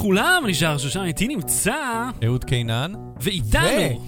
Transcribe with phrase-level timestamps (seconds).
[0.00, 2.92] לכולם, אני שר שושן, איתי נמצא, אהוד קינן.
[3.20, 4.04] ואיתנו,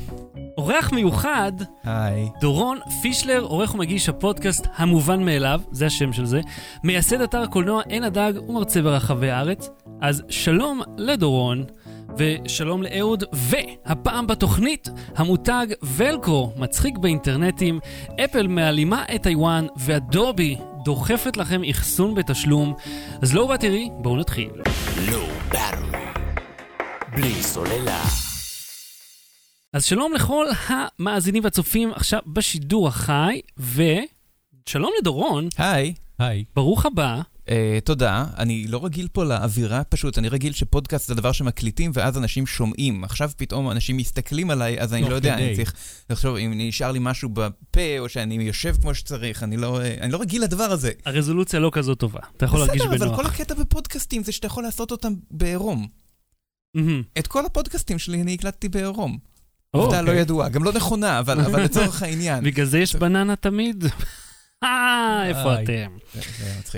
[0.59, 1.53] אורח מיוחד,
[1.85, 2.29] היי.
[2.41, 6.41] דורון פישלר, עורך ומגיש הפודקאסט המובן מאליו, זה השם של זה,
[6.85, 9.69] מייסד אתר הקולנוע עין הדג ומרצה ברחבי הארץ.
[10.01, 11.65] אז שלום לדורון,
[12.17, 17.81] ושלום לאהוד, והפעם בתוכנית, המותג ולקרו, מצחיק באינטרנטים,
[18.25, 22.75] אפל מעלימה את טיוואן, ואדובי דוחפת לכם אחסון בתשלום.
[23.23, 24.51] אז לא תראי, בואו נתחיל.
[25.11, 25.82] ברור.
[27.15, 28.05] בלי סוללה.
[29.73, 35.95] אז שלום לכל המאזינים והצופים עכשיו בשידור החי, ושלום לדורון, היי.
[36.19, 36.45] היי.
[36.57, 37.21] ברוך הבא.
[37.47, 37.51] Uh,
[37.85, 38.25] תודה.
[38.39, 43.05] אני לא רגיל פה לאווירה פשוט, אני רגיל שפודקאסט זה דבר שמקליטים ואז אנשים שומעים.
[43.05, 45.35] עכשיו פתאום אנשים מסתכלים עליי, אז אני לא יודע.
[45.35, 45.75] אני צריך
[46.11, 50.13] לחשוב אם נשאר לי משהו בפה, או שאני יושב כמו שצריך, אני לא, אה, אני
[50.13, 50.91] לא רגיל לדבר הזה.
[51.07, 53.17] הרזולוציה לא כזאת טובה, אתה יכול להרגיש בסדר, אבל בנוח.
[53.17, 56.02] כל הקטע בפודקאסטים זה שאתה יכול לעשות אותם בעירום.
[56.75, 57.03] מהמם.
[57.19, 59.19] את כל הפודקאסטים שלי אני הקלטתי בעירום.
[59.71, 60.21] עובדה לא אוקיי.
[60.21, 62.45] ידועה, גם לא נכונה, אבל אבל לצורך העניין.
[62.45, 63.85] בגלל זה יש בננה תמיד?
[64.63, 65.63] אה, איפה.
[65.63, 65.97] אתם?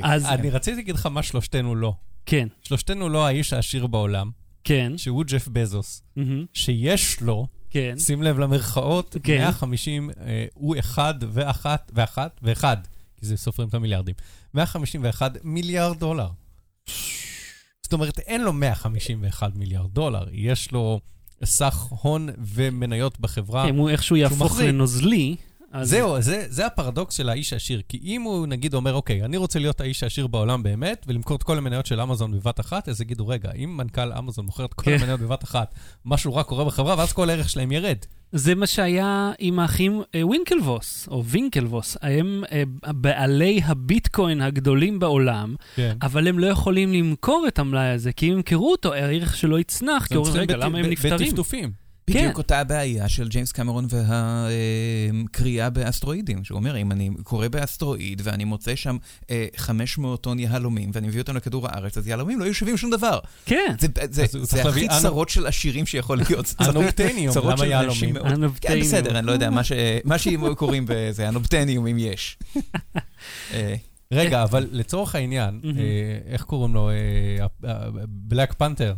[0.03, 1.95] אז אני רציתי להגיד לך מה שלושתנו לא.
[2.27, 4.31] כן, שלושתנו לא האיש העשיר בעולם,
[4.65, 9.39] כן, שהוא ג'ף בזוס, מהמם, שיש לו, כן, שים לב למרכאות, כן.
[9.39, 12.77] 150, אה, הוא אחד ואחת, ואחת, ואחד,
[13.17, 14.15] כי זה סופרים את המיליארדים.
[14.55, 16.29] 151 מיליארד דולר.
[17.95, 21.01] אומרת, אין לו 151 מיליארד דולר, יש לו
[21.45, 23.69] סך הון ומניות בחברה.
[23.69, 24.61] אם הוא איכשהו יהפוך.
[24.61, 25.37] לנוזלי,
[25.75, 25.91] אז...
[25.91, 27.83] זהו, זה, זה הפרדוקס של האיש העשיר.
[27.89, 31.43] כי אם הוא נגיד אומר, אוקיי, אני רוצה להיות האיש העשיר בעולם באמת, ולמכור את
[31.43, 34.85] כל המניות של אמזון בבת אחת, אז יגידו, רגע, אם מנכ"ל אמזון מוכר את כל
[34.85, 34.97] כן.
[35.01, 37.99] המניות בבת אחת, משהו רע קורה בחברה, ואז כל הערך שלהם ירד.
[38.35, 41.97] זה מה שהיה עם האחים אה, וינקלבוס, או וינקלבוס.
[42.03, 45.97] הם אה, בעלי הביטקוין הגדולים בעולם, כן.
[46.03, 50.07] אבל הם לא יכולים למכור את המלאי הזה, כי אם ימכרו אותו, הערך שלו יצנח,
[50.07, 51.29] כי אומרים, רגע, למה הם נפטרים?
[51.29, 51.84] בטפטופים.
[52.09, 52.39] בדיוק כן.
[52.39, 58.75] אותה הבעיה של ג'יימס קמרון והקריאה באסטרואידים, שהוא אומר, אם אני קורא באסטרואיד ואני מוצא
[58.77, 58.97] שם
[59.31, 62.91] אה, 500 טון יהלומים ואני מביא אותם לכדור הארץ, אז יהלומים לא היו שווים שום
[62.91, 63.19] דבר.
[63.45, 66.47] כן, זה, זה, זה הכי צרות של עשירים שיכול להיות.
[66.51, 66.55] זה
[67.33, 68.15] צרות- למה יהלומים?
[68.15, 68.81] מאוד- כן, אנופטניום.
[68.81, 69.73] בסדר, אני לא יודע, מה ש-
[70.05, 72.39] מה שהם קוראים בזה, אנופטניום אם יש.
[73.55, 73.75] אה,
[74.13, 75.61] רגע, אבל לצורך העניין.
[75.65, 75.71] אה,
[76.33, 76.91] איך קוראים לו?
[78.09, 78.95] בלק פנתר.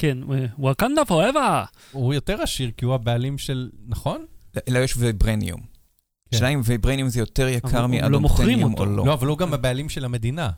[0.00, 0.18] כן,
[0.58, 1.64] וואקנדה פואבה.
[1.92, 3.70] הוא יותר עשיר כי הוא הבעלים של...
[3.86, 4.24] נכון?
[4.68, 5.60] לא יש ויברניום.
[5.60, 6.36] כן.
[6.36, 8.18] השאלה אם ויברניום זה יותר יקר לא
[8.62, 8.82] אותו.
[8.82, 9.06] או לא.
[9.06, 10.50] לא, אבל הוא גם הבעלים של המדינה,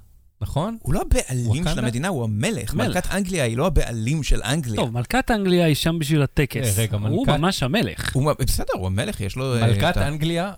[0.43, 0.77] נכון?
[0.83, 1.79] הוא לא הבעלים של?
[1.79, 2.75] המדינה, הוא המלך.
[2.75, 2.75] מלך.
[2.75, 4.77] מלכת אנגליה היא לא הבעלים של אנגליה.
[4.77, 6.79] טוב, מלכת אנגליה היא שם בשביל הטקס.
[6.79, 8.11] אה, רגע, הוא מלכת- ממש המלך.
[8.15, 9.57] הוא, בסדר, הוא המלך, יש לו...
[9.57, 10.53] אה, מלכת אנגליה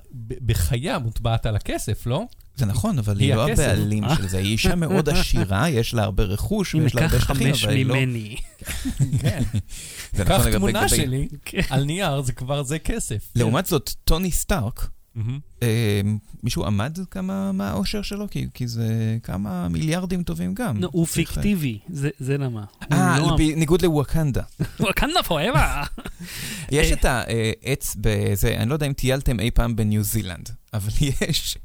[0.47, 2.25] בחייה מוטבעת על הכסף, לא?
[2.56, 3.50] זה נכון, אבל היא היא לא.
[3.50, 4.17] הבעלים אה?
[4.17, 4.39] של זה.
[4.39, 7.87] היא אישה מאוד עשירה, יש לה הרבה רכוש ויש לה הרבה שטחים, חמש אבל היא
[7.87, 7.95] לא...
[7.95, 8.37] ממני.
[9.21, 9.43] כן.
[10.16, 11.61] זה קח נכון תמונה שלי, כן.
[11.71, 13.31] על נייר זה כבר זה כסף.
[13.37, 14.81] לעומת זאת, טוני סטארק.
[14.81, 14.87] אה,
[16.43, 18.31] מישהו עמד כמה מהאושר שלו?
[18.31, 20.79] כי כי זה כמה מיליארדים טובים גם.
[20.79, 22.65] נו, הוא פיקטיבי, זה זה למה.
[22.93, 24.43] אה, הוא לא- בניגוד לווקנדה.
[24.81, 25.83] וואקנדה פואבה.
[26.71, 26.97] יש אה.
[26.97, 30.89] את העץ בזה, אני לא יודע אם טיילתם אי פעם בניו זילנד, אבל
[31.29, 31.59] יש...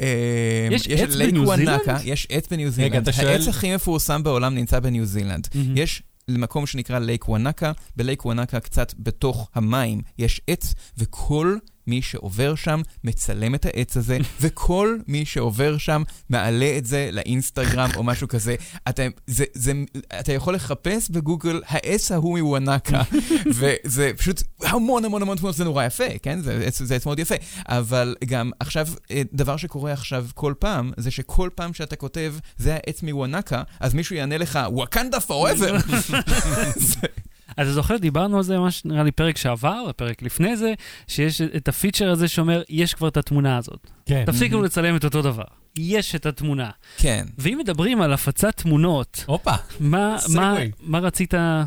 [0.00, 1.80] אה, יש עץ בניו זילנד?
[2.04, 3.08] יש עץ בניו זילנד.
[3.08, 5.48] העץ הכי מפורסם בעולם נמצא בניו זילנד.
[5.74, 11.56] יש מקום שנקרא לייק וואנקה, בלייק וואנקה קצת בתוך המים יש עץ, וכל
[11.88, 17.90] מי שעובר שם מצלם את העץ הזה, וכל מי שעובר שם מעלה את זה לאינסטגרם
[17.96, 18.54] או משהו כזה.
[18.88, 19.72] אתה, זה, זה,
[20.20, 23.02] אתה יכול לחפש בגוגל העץ ההוא מוואנקה,
[23.58, 26.40] וזה פשוט המון המון המון תמונות, זה נורא יפה, כן?
[26.40, 27.34] זה עץ, זה עץ מאוד יפה.
[27.68, 32.74] אבל גם עכשיו, אה, דבר שקורה עכשיו כל פעם, זה שכל פעם שאתה כותב, זה
[32.74, 35.76] העץ מוואנקה, אז מישהו יענה לך, וואקנדה פוראבר.
[37.58, 40.74] אז אתה זוכר, דיברנו על זה ממש, נראה לי, פרק שעבר, הפרק לפני זה,
[41.06, 43.90] שיש את הפיצ'ר הזה שאומר, יש כבר את התמונה הזאת.
[44.06, 44.24] כן.
[44.26, 45.44] תפסיקו לצלם את אותו דבר.
[45.78, 46.70] יש את התמונה.
[46.96, 47.26] כן.
[47.38, 49.54] ואם מדברים על הפצת תמונות, הופה.
[49.80, 50.56] מה, מה.
[50.80, 51.64] מה רצית, מה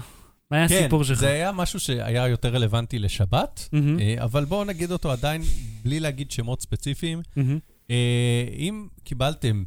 [0.51, 1.19] היה כן, הסיפור שלך?
[1.19, 5.42] זה היה משהו שהיה יותר רלוונטי לשבת, מהמם, אה, אבל בואו נגיד אותו עדיין
[5.83, 7.21] בלי להגיד שמות ספציפיים.
[7.36, 7.60] מהמם.
[7.92, 9.63] אה, אם קיבלתם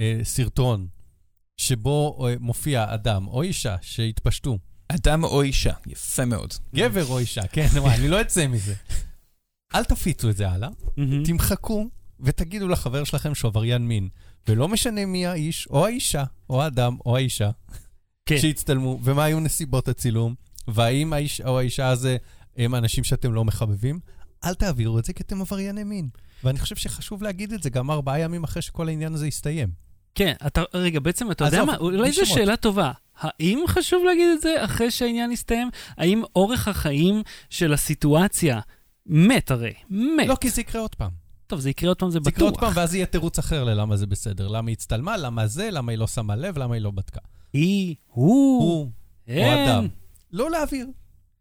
[0.00, 0.86] אה, סרטון
[1.56, 4.58] שבו מופיע אדם או אישה שהתפשטו,
[4.88, 6.54] אדם או אישה, יפה מאוד.
[6.74, 8.74] גבר או אישה, כן, וואי, אני לא אצא מזה.
[9.74, 10.68] אל תפיצו את זה הלאה.
[11.24, 11.88] תמחקו
[12.20, 14.08] ותגידו לחבר שלכם שהוא עבריין מין.
[14.48, 17.50] ולא משנה מי האיש, או האישה, או האדם, או האישה,
[18.26, 18.38] כן.
[18.38, 20.34] שהצטלמו, ומה היו נסיבות הצילום,
[20.68, 22.16] והאם האיש או האישה הזה
[22.56, 24.00] הם אנשים שאתם לא מחבבים,
[24.44, 26.08] אל תעבירו את זה כי אתם עברייני מין.
[26.44, 29.68] ואני חושב שחשוב להגיד את זה גם ארבעה ימים אחרי שכל העניין הזה יסתיים.
[30.14, 32.26] כן, אתה, רגע, בעצם אתה יודע מה, אולי זו.
[32.26, 32.92] שאלה טובה.
[33.18, 35.70] האם חשוב להגיד את זה אחרי שהעניין יסתיים?
[35.96, 38.60] האם אורך החיים של הסיטואציה
[39.06, 40.26] מת הרי, מת.
[40.28, 41.10] לא, כי זה יקרה עוד פעם.
[41.46, 42.68] טוב, זה יקרה עוד פעם, זה זה יקרה עוד בטוח.
[42.68, 44.48] פעם, ואז יהיה תירוץ אחר ללמה זה בסדר.
[44.48, 47.20] למה היא הצטלמה, למה זה, למה היא לא שמה לב, למה היא לא בדקה.
[47.52, 48.90] היא, הוא, הוא
[49.28, 49.68] או אין.
[49.68, 49.88] אדם.
[50.32, 50.86] לא להעביר.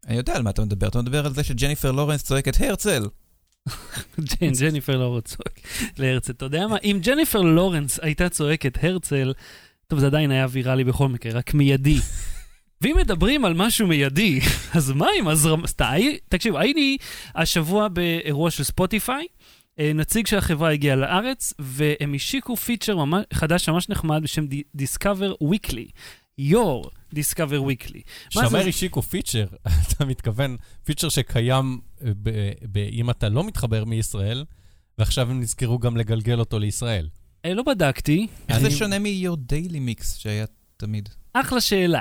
[0.08, 3.08] אני יודע על מה אתה מדבר, אתה מדבר על זה שג'ניפר לורנס צועקת הרצל.
[4.60, 5.60] ג'ניפר לורנס צועק
[5.98, 6.32] להרצל.
[6.34, 6.78] אתה יודע מה?
[6.84, 9.34] אם ג'ניפר לורנס הייתה צועקת הרצל,
[9.88, 11.98] טוב, זה עדיין היה ויראלי בכל מקרה, רק מיידי.
[12.82, 14.40] ואם מדברים על משהו מיידי,
[14.74, 15.68] אז מה עם הזרמה?
[16.30, 16.98] תקשיב, הייתי
[17.36, 19.26] השבוע באירוע של ספוטיפיי,
[19.80, 22.96] אה, נציג של החברה הגיע לארץ, והם השיקו feature
[23.34, 25.92] חדש ממש נחמד בשם Di- Discover Weekly.
[26.42, 28.02] Your Discover Weekly.
[28.34, 28.42] זה?
[28.42, 29.46] שאומר השיקו פיצ'ר,
[29.88, 32.30] אתה מתכוון פיצ'ר שקיים אה, ב-
[32.72, 34.46] ב- אם אתה לא מתחבר מישראל,
[34.98, 37.10] ועכשיו הם נזכרו גם לגלגל אותו לישראל.
[37.46, 40.46] אה, לא בדקתי, איך זה אני- שונה מ-Your Daily Mix שהיה
[40.78, 41.10] תמיד?
[41.34, 42.00] אחלה שאלה.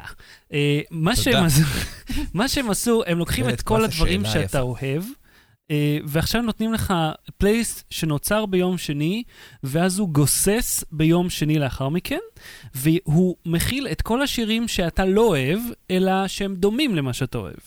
[0.53, 1.17] אה, מה.
[1.17, 1.63] שהם עשו,
[2.35, 4.61] מה שהם עשו, הם לוקחים את כל זה הדברים שאתה יפה.
[4.61, 5.09] אוהב, אה,
[6.05, 6.95] ועכשיו נותנים לך
[7.39, 9.23] פלייליסט שנוצר ביום שני,
[9.65, 12.19] ואז הוא גוסס ביום שני לאחר מכן,
[12.75, 15.59] והוא מכיל את כל השירים שאתה לא אוהב,
[15.91, 17.61] אלא שהם דומים למה שאתה אוהב.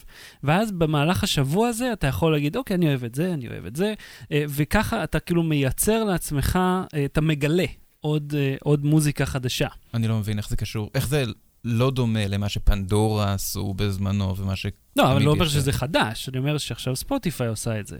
[0.44, 3.75] ואז במהלך השבוע הזה אתה יכול להגיד, אוקיי, אני אוהב את זה, אני אוהב את
[3.75, 3.94] זה,
[4.31, 6.59] אה, וככה אתה כאילו מייצר לעצמך,
[6.94, 7.65] אה, אתה מגלה
[8.01, 9.67] עוד, אה, עוד מוזיקה חדשה.
[9.94, 11.23] אני לא מבין איך זה קשור, איך זה
[11.65, 14.65] לא דומה למה שפנדורה עשו בזמנו ומה ש...
[14.95, 17.98] לא, אבל לא אומר שזה חדש, אני אומר שעכשיו ספוטיפיי עושה את זה.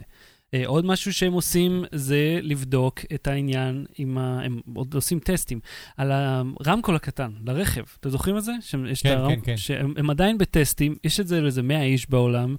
[0.54, 4.40] אה, עוד משהו שהם עושים זה לבדוק את העניין עם ה...
[4.44, 5.60] הם עוד עושים טסטים
[5.96, 7.82] על הרמקול הקטן, לרכב.
[8.00, 8.52] אתם זוכרים את זה?
[8.60, 9.56] שיש כן, את הרמ- כן, כן.
[9.56, 12.56] שהם הם עדיין בטסטים, יש את זה לאיזה 100 איש בעולם,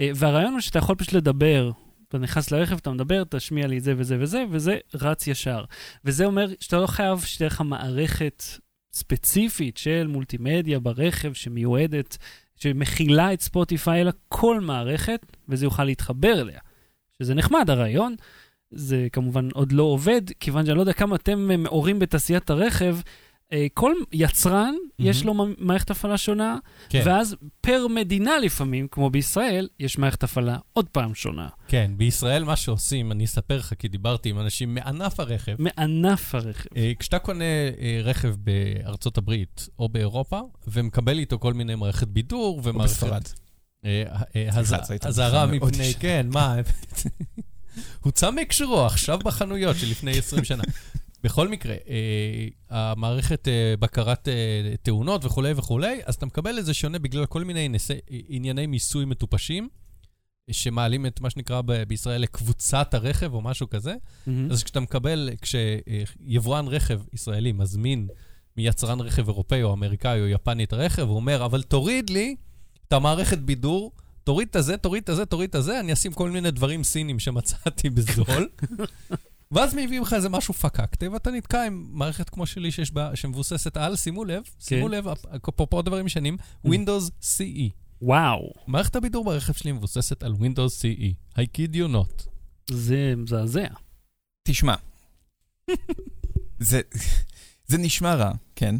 [0.00, 1.70] אה, והרעיון הוא שאתה יכול פשוט לדבר.
[2.08, 5.64] אתה נכנס לרכב, אתה מדבר, תשמיע לי את זה וזה וזה, וזה רץ ישר.
[6.04, 8.42] וזה אומר שאתה לא חייב שתהיה לך מערכת
[8.94, 12.16] ספציפית של מולטימדיה ברכב שמיועדת,
[12.56, 16.60] שמכילה את ספוטיפיי, אלא כל מערכת, וזה יוכל להתחבר אליה.
[17.22, 18.14] שזה נחמד הרעיון,
[18.70, 22.96] זה כמובן עוד לא עובד, כיוון שאני לא יודע כמה אתם מעורים בתעשיית הרכב.
[23.52, 26.58] אה, כל יצרן, יש לו מערכת הפעלה שונה,
[26.88, 31.48] כן, ואז פר מדינה לפעמים, כמו בישראל, יש מערכת הפעלה עוד פעם שונה.
[31.68, 35.54] כן, בישראל מה שעושים, אני אספר לך, כי דיברתי עם אנשים מענף הרכב.
[35.58, 36.68] מענף הרכב.
[36.76, 42.60] אה, כשאתה קונה אה, רכב בארצות הברית או באירופה, ומקבל איתו כל מיני מערכת בידור
[42.64, 42.92] ומערכת...
[42.92, 43.22] בספרד.
[44.62, 45.94] זו הייתה אזהרה מפני.
[46.00, 46.56] כן, מה,
[48.04, 50.62] הוצא מהקשרו עכשיו בחנויות של לפני 20 שנה.
[51.24, 56.74] בכל מקרה, אה, המערכת אה, בקרת אה, תאונות וכולי וכולי, אז אתה מקבל את זה
[56.74, 57.94] שונה בגלל כל מיני נשא,
[58.28, 59.68] ענייני מיסוי מטופשים,
[60.50, 63.94] שמעלים את מה שנקרא ב- בישראל לקבוצת הרכב או משהו כזה.
[64.26, 64.50] מהמם.
[64.50, 68.08] אז כשאתה מקבל, כשיבואן רכב ישראלי מזמין
[68.56, 72.36] מיצרן רכב אירופאי או אמריקאי או יפני את הרכב, הוא אומר, אבל תוריד לי
[72.88, 73.92] את המערכת בידור,
[74.24, 77.18] תוריד את הזה, תוריד את הזה, תוריד את הזה, אני אשים כל מיני דברים סינים
[77.18, 78.48] שמצאתי בזול.
[79.52, 83.76] ואז מביאים לך איזה משהו פקקטה, ואתה נתקע עם מערכת כמו שלי שיש בה, שמבוססת
[83.76, 85.04] על, שימו לב, שימו לב,
[85.36, 86.36] אפרופו דברים ישנים,
[86.66, 87.70] Windows CE.
[88.02, 91.38] וואו, מערכת הבידור ברכב שלי מבוססת על Windows CE.
[91.38, 92.28] I kid you not.
[92.70, 93.66] זה מזעזע.
[94.48, 94.74] תשמע,
[96.58, 96.80] זה,
[97.66, 98.74] זה נשמע רע, כן?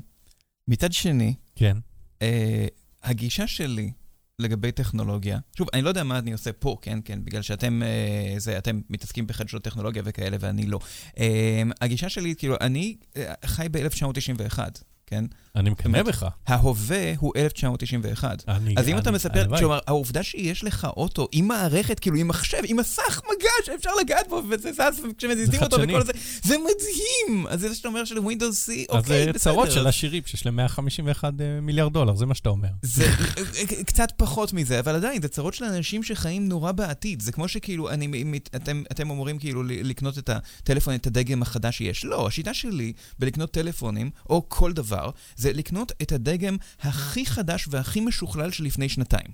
[0.68, 1.76] מצד שני, כן.
[2.22, 2.66] אה,
[3.02, 3.92] הגישה שלי
[4.38, 8.34] לגבי טכנולוגיה, שוב, אני לא יודע מה אני עושה פה, כן, כן, בגלל שאתם, אה,
[8.38, 10.78] זה, אתם מתעסקים בחדשות טכנולוגיה וכאלה ואני לא.
[11.18, 14.58] אה, הגישה שלי, כאילו, אני אה, חי ב-1991,
[15.06, 15.24] כן?
[15.56, 16.02] אני מקנא?
[16.02, 16.26] בך.
[16.46, 18.44] ההווה הוא 1991.
[18.48, 19.56] אני, אז אם אני- אתה מספר.
[19.58, 24.28] כלומר, העובדה שיש לך אוטו עם מערכת, כאילו עם מחשב, עם מסך מגע שאפשר לגעת
[24.28, 25.92] בו, וזה זז כשמזיזים אותו חדשני.
[25.96, 27.46] וכל זה, זה מדהים!
[27.46, 29.38] אז זה שאתה אומר של Windows C, אז אוקיי, זה בסדר.
[29.52, 32.68] צרות של עשירים שיש להם 151 אה, מיליארד דולר, זה מה שאתה אומר.
[32.82, 37.22] זה אה, קצת פחות מזה, אבל עדיין, זה צרות של אנשים שחיים נורא בעתיד.
[37.22, 38.24] זה כמו שכאילו, אני,
[38.56, 42.04] אתם, אתם אמורים כאילו לקנות את הטלפון, את הדגם החדש שיש.
[42.04, 45.10] לא, השיטה שלי בלקנות טלפונים, או כל דבר,
[45.44, 49.30] זה לקנות את הדגם הכי חדש והכי משוכלל של לפני שנתיים.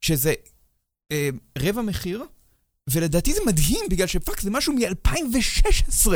[0.00, 0.34] שזה
[1.12, 2.24] אה, רבע מחיר,
[2.90, 6.08] ולדעתי זה מדהים, בגלל שפאק, זה משהו מ-2016.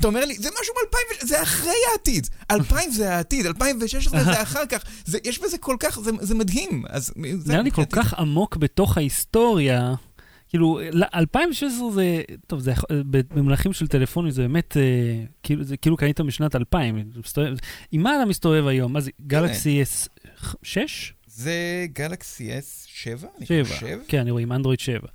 [0.00, 2.28] אתה אומר לי, זה משהו מ-2016, זה אחרי העתיד.
[2.50, 4.84] 2000 זה העתיד, 2016 זה אחר כך.
[5.04, 6.84] זה, יש בזה כל כך, זה, זה מדהים.
[6.88, 9.94] אז זה נראה לי כל כך עמוק בתוך ההיסטוריה.
[10.48, 12.72] כאילו, ל- 2016 זה, טוב, זה
[13.04, 14.82] במונחים של טלפונים זה באמת, אה,
[15.42, 17.10] כאילו, זה כאילו קנית משנת 2000.
[17.16, 17.54] מסתובב-
[17.92, 18.92] עם מה אתה מסתובב היום?
[18.92, 20.78] מה זה, גלקסי S6?
[21.26, 21.52] זה
[21.92, 23.64] גלקסי S7, אני 7.
[23.64, 23.98] חושב.
[24.08, 25.08] כן, אני רואה עם אנדרואיד 7.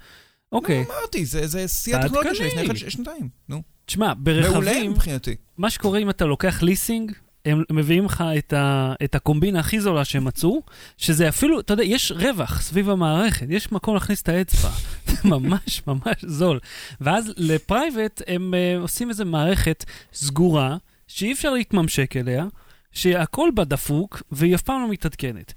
[0.52, 2.64] אוקיי, לא, אמרתי, זה, זה שיא הטכנולוגיה של עדכני.
[2.68, 3.30] לפני שנתיים.
[3.50, 3.62] נו.
[3.86, 5.36] תשמע, מעולה ברכבים, מבחינתי.
[5.58, 7.12] מה שקורה אם אתה לוקח ליסינג,
[7.46, 10.62] הם מביאים לך את, ה, את הקומבינה הכי זולה שהם מצאו,
[10.98, 14.70] שזה אפילו, אתה יודע, יש רווח סביב המערכת, יש מקום להכניס את האצבע.
[15.08, 16.60] זה ממש ממש זול.
[17.02, 22.46] ואז לפרייבט הם uh, עושים איזו מערכת סגורה, שאי אפשר להתממשק אליה,
[22.92, 25.54] שהכל בה דפוק, והיא אף פעם לא מתעדכנת.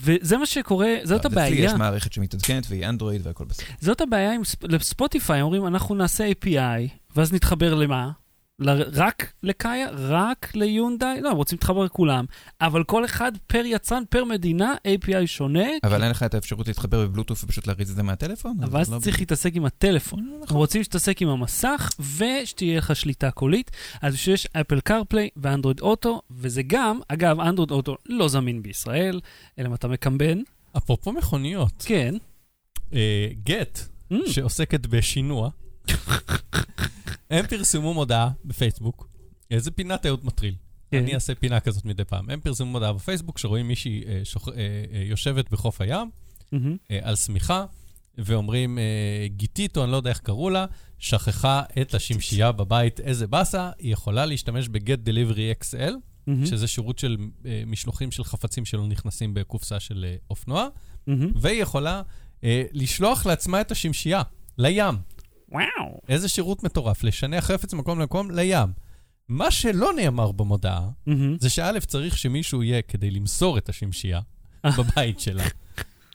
[0.00, 1.64] וזה מה שקורה, זאת לא, אצלי הבעיה.
[1.64, 3.66] יש מערכת שמתעדכנת והיא אנדרואיד והכל בסדר.
[3.80, 8.10] זאת הבעיה עם ספ- לספוטיפיי, אומרים, אנחנו נעשה API, ואז נתחבר למה?
[8.58, 9.88] ל- רק לקאיה?
[9.90, 11.20] רק ליונדאי?
[11.20, 12.24] לא, הם רוצים להתחבר לכולם,
[12.60, 17.06] אבל כל אחד פר יצרן, פר מדינה, API שונה, אבל אין לך את האפשרות להתחבר
[17.06, 18.56] בבלוטוף ופשוט להריץ את זה מהטלפון?
[18.62, 20.32] אבל אז לא צריך להתעסק עם הטלפון.
[20.42, 23.70] אנחנו רוצים שתתעסק עם המסך, ושתהיה לך שליטה קולית.
[24.02, 29.20] אז שיש אפל קרפליי ואנדרואיד אוטו, וזה גם, אגב, אנדרואיד אוטו לא זמין בישראל,
[29.58, 30.38] אלא אם אתה מקמבן.
[30.76, 32.14] אפרופו מכוניות, כן.
[32.94, 33.78] אה, גט,
[34.12, 34.16] Mm.
[34.30, 35.50] שעוסקת בשינוע,
[37.30, 39.08] הם פרסמו מודעה בפייסבוק,
[39.50, 40.54] איזה פינת אהוד מטריל.
[40.90, 41.02] כן.
[41.02, 42.30] אני אעשה פינה כזאת מדי פעם.
[42.30, 44.12] הם פרסמו מודעה בפייסבוק שרואים מישהי אה.
[44.12, 46.10] אה, אה, יושבת בחוף הים.
[46.90, 47.64] אה, על שמיכה,
[48.18, 50.66] ואומרים, אה, גיתית, או אני לא יודע איך קראו לה,
[50.98, 55.94] שכחה את השמשייה בבית, איזה באסה, היא יכולה להשתמש ב-Get Delivery XL.
[56.46, 60.68] שזה שירות של אה, משלוחים של חפצים שלא נכנסים בקופסה של אה, אופנוע.
[61.34, 62.02] והיא יכולה
[62.44, 64.22] אה, לשלוח לעצמה את השמשייה
[64.58, 64.94] לים.
[65.54, 66.00] וואו.
[66.08, 68.68] איזה שירות מטורף, לשנע חפץ ממקום למקום לים.
[69.28, 71.36] מה שלא נאמר במודעה, מהמם.
[71.40, 74.20] זה שא' צריך שמישהו יהיה כדי למסור את השמשייה
[74.78, 75.44] בבית שלה.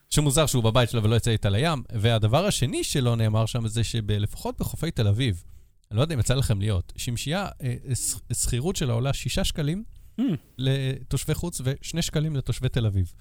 [0.10, 1.84] שמוזר שהוא בבית שלה ולא יצא איתה לים.
[1.92, 5.44] והדבר השני שלא נאמר שם זה שלפחות בחופי תל אביב,
[5.92, 9.84] אני לא יודע אם יצא לכם להיות, שמשייה, אה, ש- שכירות שלה עולה 6 שקלים
[10.20, 10.22] Mm.
[10.58, 13.14] לתושבי חוץ ו-2 שקלים לתושבי תל אביב.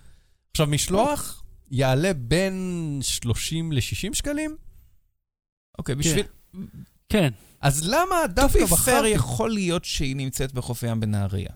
[0.51, 2.55] עכשיו, משלוח יעלה בין
[3.03, 3.81] 30 ל-60
[4.15, 4.57] שקלים,
[5.79, 6.27] אוקיי, בשביל...
[7.09, 7.29] כן.
[7.61, 9.09] אז למה To דווקא בחרתי?
[9.09, 11.49] יכול להיות שהיא נמצאת בחוף הים בנהריה.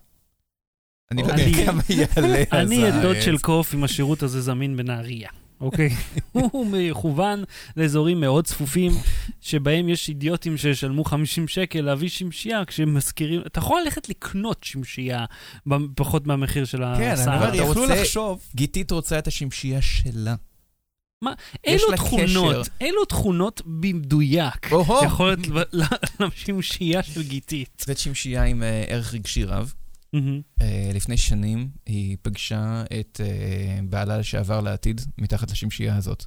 [1.10, 4.76] אני לא אני- יודע כמה יעלה אז אני עדות של קוף אם השירות הזה זמין
[4.76, 5.28] בנהריה,
[5.60, 5.90] אוקיי?
[6.32, 7.44] הוא מכוון
[7.76, 8.92] לאזורים מאוד צפופים,
[9.40, 13.40] שבהם יש אידיוטים שישלמו 50 שקל להביא שמשייה כשהם מזכירים...
[13.46, 15.24] אתה יכול ללכת לקנות שמשייה
[15.66, 17.48] בפחות מהמחיר של כן, ההסעה.
[17.48, 18.40] אני אומר, יכלו לחשוב.
[18.54, 20.34] גיתית רוצה את השמשייה שלה.
[21.66, 22.72] יש אילו תכונות, קשר.
[22.80, 25.04] אילו תכונות במדויק או-הו.
[25.04, 25.84] יכול להיות ל- ל-
[26.26, 27.84] לשמשייה של גיתית.
[27.86, 29.72] זאת שמשייה עם אה, ערך רגשי רב.
[30.60, 33.26] אה, לפני שנים היא פגשה את אה,
[33.82, 36.24] בעלה לשעבר לעתיד מתחת לשמשייה הזאת.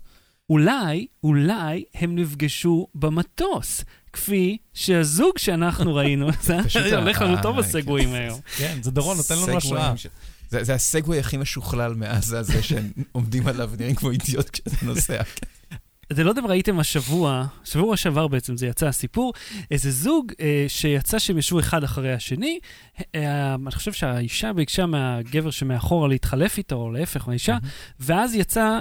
[0.49, 3.83] אולי, אולי הם נפגשו במטוס,
[4.13, 6.57] כפי שהזוג שאנחנו ראינו, זה
[6.97, 8.39] הולך לנו טוב הסגוויים היום.
[8.57, 9.93] כן, זה דורון נותן לנו השראה.
[10.49, 15.21] זה, זה הסגווי הכי משוכלל מאז הזה שהם עומדים עליו ונראים כמו אידיוט כשאתה נוסע.
[16.11, 19.33] אתם לא יודע אם ראיתם השבוע, שבוע שעבר בעצם זה יצא הסיפור,
[19.71, 22.59] איזה זוג אה, שיצא שהם ישבו אחד אחרי השני,
[23.15, 27.57] אה, אני חושב שהאישה ביקשה מהגבר שמאחורה להתחלף איתו, או להפך מהאישה,
[27.99, 28.79] ואז יצא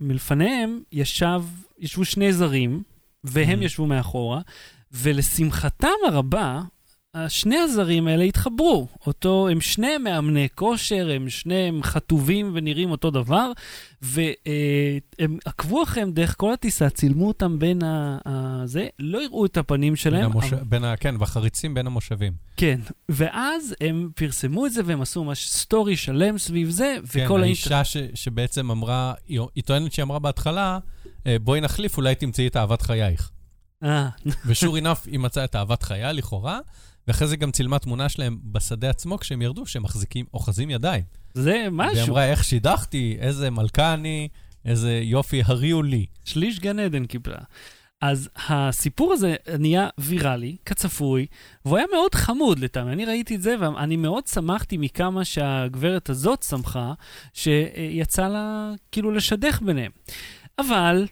[0.00, 1.42] שמלפניהם ישב,
[1.78, 2.82] ישבו שני זרים,
[3.24, 3.64] והם Mhm.
[3.64, 4.40] ישבו מאחורה,
[4.92, 6.60] ולשמחתם הרבה,
[7.28, 8.88] שני הזרים האלה התחברו.
[9.06, 13.50] אותו, הם שניהם מאמני כושר, הם שניהם חטובים ונראים אותו דבר,
[14.02, 18.18] והם עקבו אחריהם דרך כל הטיסה, צילמו אותם בין ה...
[18.64, 20.30] זה, לא הראו את הפנים בין שלהם.
[20.32, 20.96] המוש- אבל- בין ה...
[20.96, 22.32] כן, בחריצים בין המושבים.
[22.56, 27.42] כן, ואז הם פרסמו את זה והם עשו ממש סטורי שלם סביב זה, כן, וכל.
[27.42, 30.78] האישה ש- שבעצם אמרה, היא היא טוענת שהיא אמרה בהתחלה,
[31.26, 33.30] אה, בואי נחליף, אולי תמצאי את אהבת חייך.
[33.84, 34.08] אה,
[34.46, 36.58] ושור אינף, היא מצאה את אהבת חייה לכאורה,
[37.08, 41.02] ואחרי זה גם צילמה תמונה שלהם בשדה עצמו כשהם ירדו, שהם מחזיקים, אוחזים ידיים.
[41.34, 42.08] זה והיא משהו.
[42.08, 44.28] אמרה, איך שידכתי, איזה מלכה אני,
[44.64, 46.06] איזה יופי, הריעו לי.
[46.24, 47.38] שליש גן עדן קיבלה.
[48.00, 51.26] אז הסיפור הזה נהיה ויראלי, כצפוי,
[51.64, 52.92] והוא היה מאוד חמוד לטעמי.
[52.92, 56.92] אני ראיתי את זה, ואני מאוד שמחתי מכמה שהגברת הזאת שמחה,
[57.32, 59.90] שיצא לה כאילו לשדך ביניהם.
[60.58, 61.06] אבל,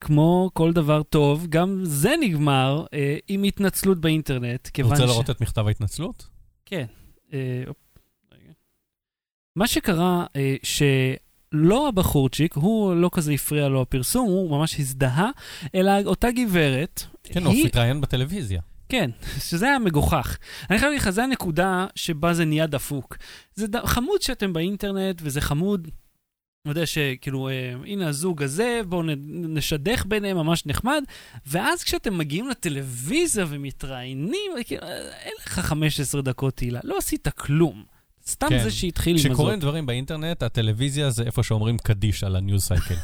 [0.00, 5.06] כמו כל דבר טוב, גם זה נגמר אה, עם התנצלות באינטרנט, כיוון רוצה ש...
[5.10, 6.28] לראות את מכתב ההתנצלות?
[6.66, 6.86] כן.
[7.32, 7.38] אה,
[7.68, 7.76] אופ.
[9.56, 15.30] מה שקרה, אה, שלא הבחורצ'יק, הוא לא כזה הפריע לו הפרסום, הוא ממש הזדהה,
[15.74, 18.60] אלא אותה גברת, כן, הוא היא- התראיין בטלוויזיה.
[18.88, 20.38] כן, שזה היה מגוחך.
[20.70, 23.16] אני חייב להגיד לך, זו הנקודה שבה זה נהיה דפוק.
[23.54, 23.76] זה ד...
[23.86, 25.88] חמוד שאתם באינטרנט, וזה חמוד,
[26.64, 31.02] אני יודע שכאילו, אה, הנה הזוג הזה, בואו נשדך ביניהם, ממש נחמד,
[31.46, 37.84] ואז כשאתם מגיעים לטלוויזיה ומתראיינים, כאילו, אה, אין לך 15 דקות תהילה, לא עשית כלום.
[38.26, 38.62] סתם כן.
[38.62, 39.32] זה שהתחיל עם הזאת.
[39.32, 42.94] כשקורים דברים באינטרנט, הטלוויזיה זה איפה שאומרים קדיש על ה news cycle.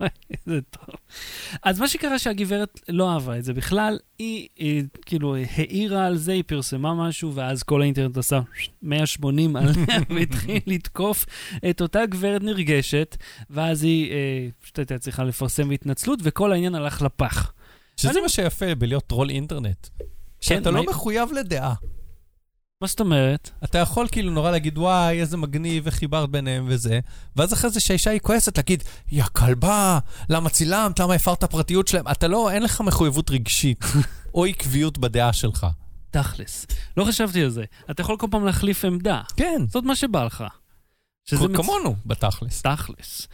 [0.46, 0.94] זה טוב.
[1.62, 6.32] אז מה שקרה שהגברת לא אהבה את זה בכלל, היא, היא כאילו העירה על זה,
[6.32, 8.40] היא פרסמה משהו, ואז כל האינטרנט עשה
[8.82, 9.72] 180 עליה
[10.14, 11.26] והתחיל לתקוף
[11.70, 13.16] את אותה גברת נרגשת,
[13.50, 14.16] ואז היא אה,
[14.62, 17.52] פשוט הייתה צריכה לפרסם התנצלות, וכל העניין הלך לפח.
[17.96, 19.86] שזה מה שיפה בלהיות טרול אינטרנט.
[19.98, 20.04] כן,
[20.40, 21.74] שאתה לא מה- מחויב לדעה.
[22.80, 23.50] מה זאת אומרת?
[23.64, 27.00] אתה יכול כאילו נורא להגיד, וואי, איזה מגניב, איך חיברת ביניהם וזה,
[27.36, 32.08] ואז אחרי זה שהאישה היא כועסת, להגיד, יא כלבה, למה צילמת, למה הפרת פרטיות שלהם?
[32.08, 33.84] אתה לא, אין לך מחויבות רגשית,
[34.34, 35.66] או עקביות בדעה שלך.
[36.10, 36.66] תכלס.
[36.96, 37.64] לא חשבתי על זה.
[37.90, 39.20] אתה יכול כל פעם להחליף עמדה.
[39.36, 40.44] כן, זאת מה שבא לך.
[41.24, 42.62] שזה כ- מצ- כמונו, בתכלס.
[42.62, 43.28] תכלס.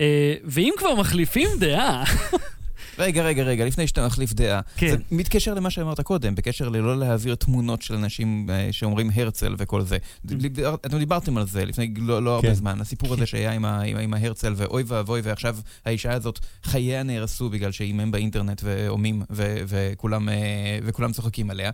[0.00, 2.04] אה, ואם כבר מחליפים דעה,
[2.98, 4.60] רגע, רגע, רגע, לפני שאתה מחליף דעה.
[4.76, 4.90] כן.
[4.90, 9.82] זה מתקשר למה שאמרת קודם, בקשר ללא להעביר תמונות של אנשים אה, שאומרים הרצל וכל
[9.82, 9.96] זה.
[10.24, 12.54] דיבר- אתם דיברתם על זה לפני לא לא הרבה כן.
[12.54, 17.02] זמן, הסיפור הזה שהיה עם ה- עם עם ההרצל, ואוי ואבוי, ועכשיו האישה הזאת, חייה
[17.02, 20.34] נהרסו בגלל שהיא מם באינטרנט והומים, ו- וכולם אה,
[20.82, 21.70] וכולם צוחקים עליה.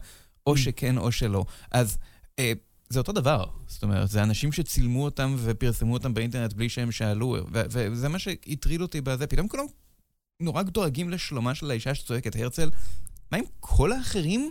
[0.46, 1.44] או שכן או שלא.
[1.70, 1.96] אז...
[2.38, 2.52] אה,
[2.88, 7.36] זה אותו דבר, זאת אומרת, זה אנשים שצילמו אותם ופרסמו אותם באינטרנט בלי שהם שאלו,
[7.52, 9.64] וזה מה שהטריד אותי בזה, פתאום כולם
[10.42, 12.70] נורא דואגים לשלומה של האישה שצועקת הרצל.
[13.32, 14.50] מה עם כל האחרים?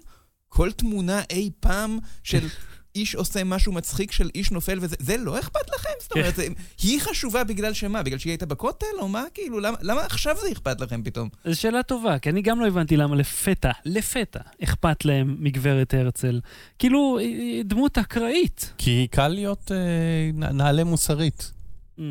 [0.50, 2.48] כל תמונה אי פעם של
[2.96, 5.90] איש עושה משהו מצחיק של איש נופל וזה, זה לא אכפת לכם?
[6.00, 6.48] זאת אומרת, זה,
[6.82, 8.04] היא חשובה בגלל שמה?
[8.04, 8.86] בגלל שהיא הייתה בכותל?
[9.00, 9.24] או מה?
[9.34, 11.30] כאילו, למה, למה עכשיו זה אכפת לכם פתאום?
[11.46, 16.40] זו שאלה טובה, כי אני גם לא הבנתי למה לפתע, לפתע, אכפת להם מגברת הרצל.
[16.80, 17.20] כאילו,
[17.66, 18.74] דמות אקראית.
[18.78, 21.52] כי קל להיות אה, נעלה מוסרית.
[21.98, 22.02] Mm.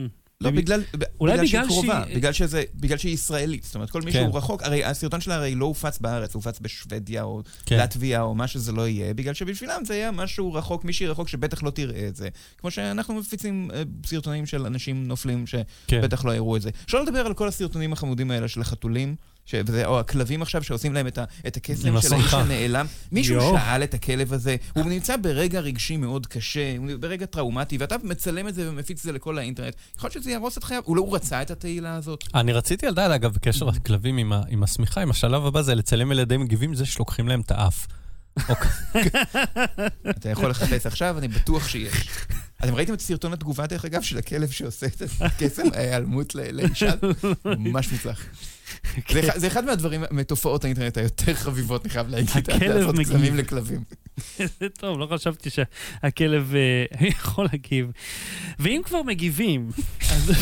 [0.43, 0.83] לא, בג- בגלל,
[1.21, 3.65] אולי בגלל שהיא בגלל קרובה, שהיא- בגלל, שזה, בגלל שהיא ישראלית.
[3.65, 4.23] זאת אומרת, כל מי כן.
[4.25, 7.79] שהוא רחוק, הרי הסרטון שלה הרי לא הופץ בארץ, הופץ בשוודיה או כן.
[7.79, 11.63] לטביה או מה שזה לא יהיה, בגלל שבשבילם זה היה משהו רחוק, מישהי רחוק שבטח
[11.63, 12.29] לא תראה את זה.
[12.59, 15.63] כמו שאנחנו מפיצים אה, סרטונים של אנשים נופלים כן.
[16.01, 16.71] שבטח לא יראו את זה.
[16.87, 19.17] שלא לדבר על כל הסרטונים החמודים האלה של החתולים.
[19.50, 19.54] ש...
[19.66, 21.25] וזה, או הכלבים עכשיו שעושים להם את, ה...
[21.47, 22.35] את הקסם של האיש.
[22.35, 22.87] הנעלם.
[23.12, 23.57] מישהו יואו.
[23.59, 28.49] שאל את הכלב הזה, הוא נמצא ברגע רגשי מאוד קשה, הוא ברגע טראומטי, ואתה מצלם
[28.49, 29.75] את זה ומפיץ את זה לכל האינטרנט.
[29.97, 32.25] יכול להיות שזה יהרוס את חייו, אולי הוא רצה את התהילה הזאת.
[32.34, 36.13] אני רציתי לדעת, אגב, בקשר לכלבים עם ה- עם השמיכה, עם השלב הבא זה לצלם
[36.13, 37.86] ילדי מגיבים זה שלוקחים להם את האף.
[38.49, 38.71] אוקיי.
[40.10, 42.08] אתה יכול לחפש עכשיו, אני בטוח שיש.
[42.65, 46.91] אתם ראיתם את סרטון התגובה, דרך אגב, של הכלב שעושה את הקסם ההיעלמות ל- לאישה?
[47.45, 48.25] ממש מוצלח.
[49.10, 53.08] זה אחד- זה אחד מהדברים, מתופעות האינטרנט היותר חביבות, אני חייב להגיד, הכלב מגיב.
[53.08, 53.84] קסמים לכלבים.
[54.38, 57.90] זה טוב, לא חשבתי שהכלב אה, יכול להגיב.
[58.58, 59.71] ואם כבר מגיבים,
[60.10, 60.32] אז...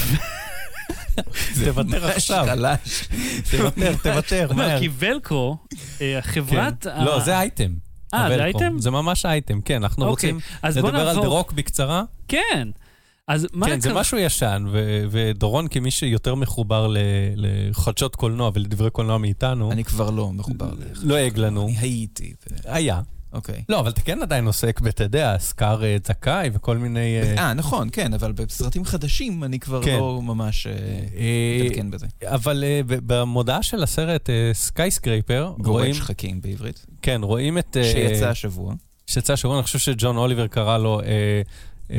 [1.65, 2.47] תוותר עכשיו.
[3.51, 4.79] תוותר, תוותר, מהר.
[4.81, 5.57] כי ולקרו,
[6.01, 6.83] אה, חברת...
[6.87, 7.05] כן.
[7.05, 7.75] לא, זה אייטם.
[8.15, 8.45] אה, זה.
[8.45, 8.79] אייטם?
[8.79, 9.75] זה ממש אייטם, כן.
[9.75, 11.27] אנחנו אוקיי, רוצים לדבר על דה.
[11.27, 12.03] רוק בקצרה.
[12.29, 12.69] כן.
[13.29, 13.95] אז מה כן, זה?
[13.95, 16.97] משהו ישן, ו- ודורון, כמי שיותר מחובר ל-
[17.37, 20.99] לחדשות קולנוע ולדברי קולנוע מאיתנו, אני כבר לא מחובר לך.
[21.03, 21.67] לועג לנו.
[21.67, 22.35] אני הייתי.
[22.51, 23.01] ו- היה.
[23.33, 23.63] אוקיי.
[23.69, 27.19] לא, אבל אתה כן עדיין עוסק אתה יודע, סקאר אה, זכאי וכל מיני...
[27.21, 29.97] אה, אה, נכון, כן, אבל בסרטים חדשים אני כבר כן.
[29.99, 32.07] לא ממש אה, אה, מתעדכן בזה.
[32.25, 36.87] אבל אה, במודעה של הסרט סקייסקרייפר, רואים, גורם שחקים בעברית.
[37.03, 37.77] כן, רואים את...
[37.77, 38.75] אה, שיצא השבוע.
[39.07, 41.01] שיצא השבוע, אני חושב שג'ון אוליבר קרא לו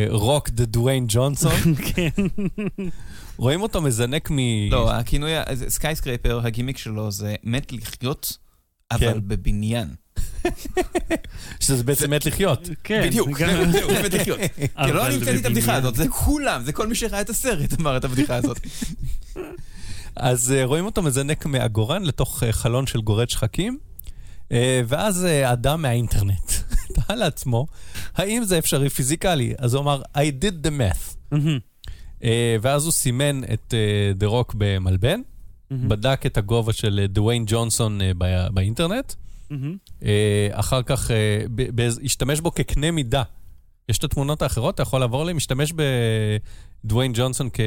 [0.10, 1.76] רוק דה דוויין ג'ונסון.
[1.94, 2.10] כן.
[3.38, 4.38] רואים אותו מזנק מ...
[4.72, 5.32] לא, הכינוי,
[5.68, 8.38] סקייסקרייפר, הגימיק שלו זה מת לחיות,
[8.92, 9.20] אבל כן.
[9.28, 9.88] בבניין.
[11.60, 12.70] שזה בעצם מת לחיות.
[12.84, 13.02] כן.
[13.08, 13.38] בדיוק,
[13.72, 14.40] זהו, מת לחיות.
[14.58, 15.76] כי אבל לא אני המצאתי את הבדיחה.
[15.76, 18.60] הזאת, זה כולם, זה כל מי שראה את הסרט אמר את הבדיחה הזאת.
[20.16, 23.78] אז אה, רואים אותו מזנק מהגורן לתוך אה, חלון של גורד שחקים,
[24.52, 26.52] אה, ואז אה, אדם מהאינטרנט
[26.94, 27.68] תהה לעצמו,
[28.16, 29.54] האם זה אפשרי פיזיקלי?
[29.58, 31.36] אז הוא אמר, I did the math.
[32.24, 33.74] אה, ואז הוא סימן את
[34.16, 35.22] דה רוק במלבן,
[35.72, 39.14] מהמם, בדק את הגובה של אה, דוויין ג'ונסון אה, ב- באינטרנט.
[40.04, 41.16] אה, אחר כך אה,
[41.56, 43.24] ב- השתמש בו כקנה מידה.
[43.90, 45.74] יש את התמונות האחרות, אתה יכול לעבור עליהן, משתמש
[46.84, 47.60] בדוויין ג'ונסון כ...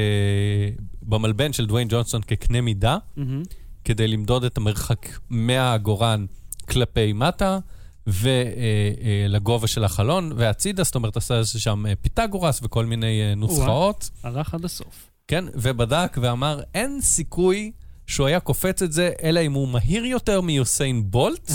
[1.01, 3.43] במלבן של דוויין ג'ונסון כקנה מידה, מהמם.
[3.83, 6.25] כדי למדוד את המרחק מהגורן
[6.69, 7.59] כלפי מטה,
[8.07, 14.53] ולגובה של החלון, והצידה, זאת אומרת, עשה שם אה, פיתגורס וכל מיני אה, נוסחאות, הלך
[14.53, 15.09] עד הסוף.
[15.27, 17.71] כן, ובדק ואמר, אין סיכוי
[18.07, 21.51] שהוא היה קופץ את זה, אלא אם הוא מהיר יותר מיוסיין בולט,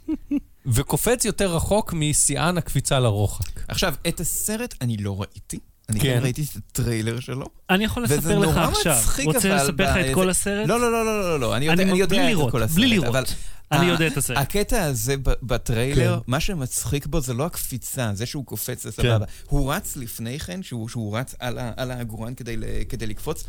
[0.66, 3.60] וקופץ יותר רחוק משיאן הקפיצה לרוחק.
[3.68, 5.58] עכשיו, את הסרט אני לא ראיתי.
[5.88, 6.14] אני כן.
[6.14, 7.46] כן ראיתי את הטריילר שלו.
[7.70, 8.96] אני יכול וזה לספר לך נורא עכשיו.
[8.96, 10.68] מצחיק, רוצה אבל לספר לך את כל הסרט?
[10.68, 12.62] לא, לא, לא, לא, לא, לא, אני יודע אני אני יודע בלי את לראות, כל
[12.62, 12.76] הסרט.
[12.76, 13.34] בלי לראות.
[13.72, 14.36] אני ה- יודע את הסרט.
[14.38, 16.22] הקטע הזה ב- בטריילר, כן.
[16.30, 19.24] מה שמצחיק בו זה לא הקפיצה, זה שהוא קופץ זה סבבה.
[19.48, 21.34] הוא רץ לפני כן, שהוא שהוא רץ
[21.76, 23.44] על העגורן כדי ל- כדי לקפוץ,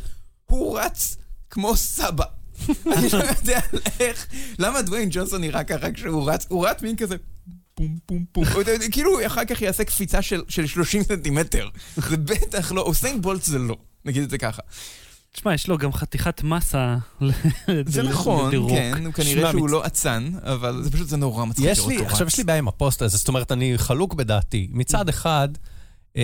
[0.46, 1.16] הוא רץ
[1.50, 2.24] כמו סבא.
[2.96, 3.60] אני לא יודע
[4.00, 4.26] איך,
[4.58, 7.16] למה דוויין ג'ונסון נראה ככה כשהוא רץ, הוא רץ מין כזה
[7.74, 8.44] פום פום פום,
[8.90, 11.68] כאילו אחר כך יעשה קפיצה של, של 30 סנטימטר.
[11.96, 14.62] זה בטח לא, יוסיין בולט זה לא, נגיד את זה ככה.
[15.32, 16.96] תשמע, יש לו גם חתיכת מסה.
[17.20, 17.30] ל-
[17.86, 18.68] זה ל- נכון.
[18.68, 22.26] כן, הוא כנראה שהוא לא אצן, אבל זה פשוט, זה נורא מצחיק לראות אותו עכשיו
[22.26, 22.32] רץ.
[22.32, 24.68] יש לי בעיה עם הפוסט הזה, זאת אומרת, אני חלוק בדעתי.
[24.70, 25.48] מצד אחד,
[26.16, 26.22] אה,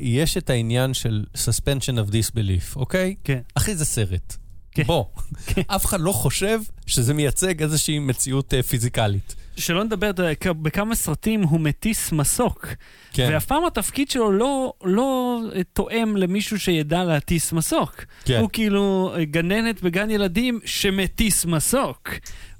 [0.00, 3.14] יש את העניין של suspension of disbelief, אוקיי?
[3.24, 3.38] כן.
[3.54, 4.36] אחי, זה סרט.
[4.74, 4.82] כן.
[4.82, 5.04] בוא,
[5.46, 5.62] כן.
[5.66, 9.34] אף אחד לא חושב שזה מייצג איזושהי מציאות אה, פיזיקלית.
[9.56, 10.10] שלא נדבר,
[10.46, 12.66] בכמה סרטים הוא מטיס מסוק.
[13.12, 15.40] כן, ואף פעם התפקיד שלו לא, לא
[15.72, 18.04] תואם למישהו שידע להטיס מסוק.
[18.24, 18.40] כן.
[18.40, 22.08] הוא כאילו אה, גננת בגן ילדים שמטיס מסוק.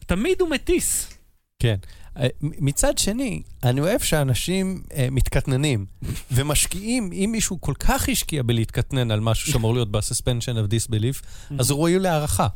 [0.06, 1.18] תמיד הוא מטיס.
[1.58, 1.76] כן.
[2.16, 5.86] אה, מצד שני, אני אוהב שאנשים אה, מתקטננים
[6.32, 11.26] ומשקיעים, אם מישהו כל כך השקיע בלהתקטנן על משהו שאמור להיות ב-suspension of disbelief,
[11.58, 12.46] אז הוא ראוי להערכה.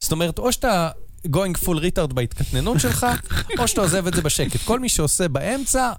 [0.00, 0.90] זאת אומרת, או שאתה
[1.26, 3.06] going full retard בהתקטננות שלך,
[3.58, 4.60] או שאתה עוזב את זה בשקט.
[4.64, 5.92] כל מי שעושה באמצע,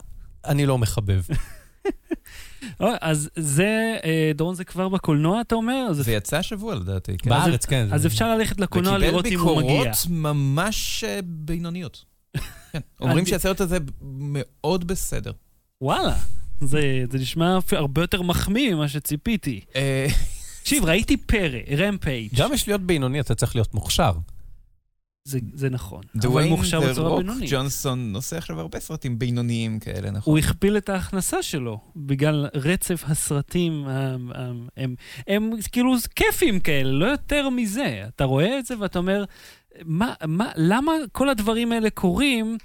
[0.46, 1.22] אני לא מחבב.
[2.80, 5.94] אז זה, אה, דורון, זה כבר בקולנוע, אתה אומר?
[5.94, 7.30] זה יצא השבוע לדעתי, כן.
[7.30, 7.88] בארץ, כן.
[7.92, 9.72] אז אפשר ללכת לקולנוע לראות אם הוא מגיע.
[9.72, 12.06] וקיבל ביקורות ממש אה, בינוניות.
[12.72, 12.80] כן.
[13.02, 15.32] אומרים שהסרט הזה מאוד בסדר.
[15.82, 16.18] וואלה.
[16.62, 19.62] זה, זה נשמע הרבה יותר מחמיא ממה שציפיתי.
[19.76, 20.08] אה,
[20.62, 22.30] תקשיב, ראיתי פרא, רמפייג'.
[22.36, 24.12] גם בשביל להיות בינוני אתה צריך להיות מוכשר.
[25.28, 26.02] זה, זה נכון.
[26.14, 27.24] אבל דוויין מוכשר דה רוק.
[27.48, 30.32] ג'ונסון עושה עכשיו הרבה סרטים בינוניים כאלה, נכון?
[30.32, 34.96] הוא הכפיל את ההכנסה שלו, בגלל רצף הסרטים, הם, הם, הם,
[35.28, 38.04] הם כאילו כיפים כאלה, לא יותר מזה.
[38.08, 39.24] אתה רואה את זה ואתה אומר,
[39.86, 42.58] מה, מה, למה כל הדברים האלה קורים?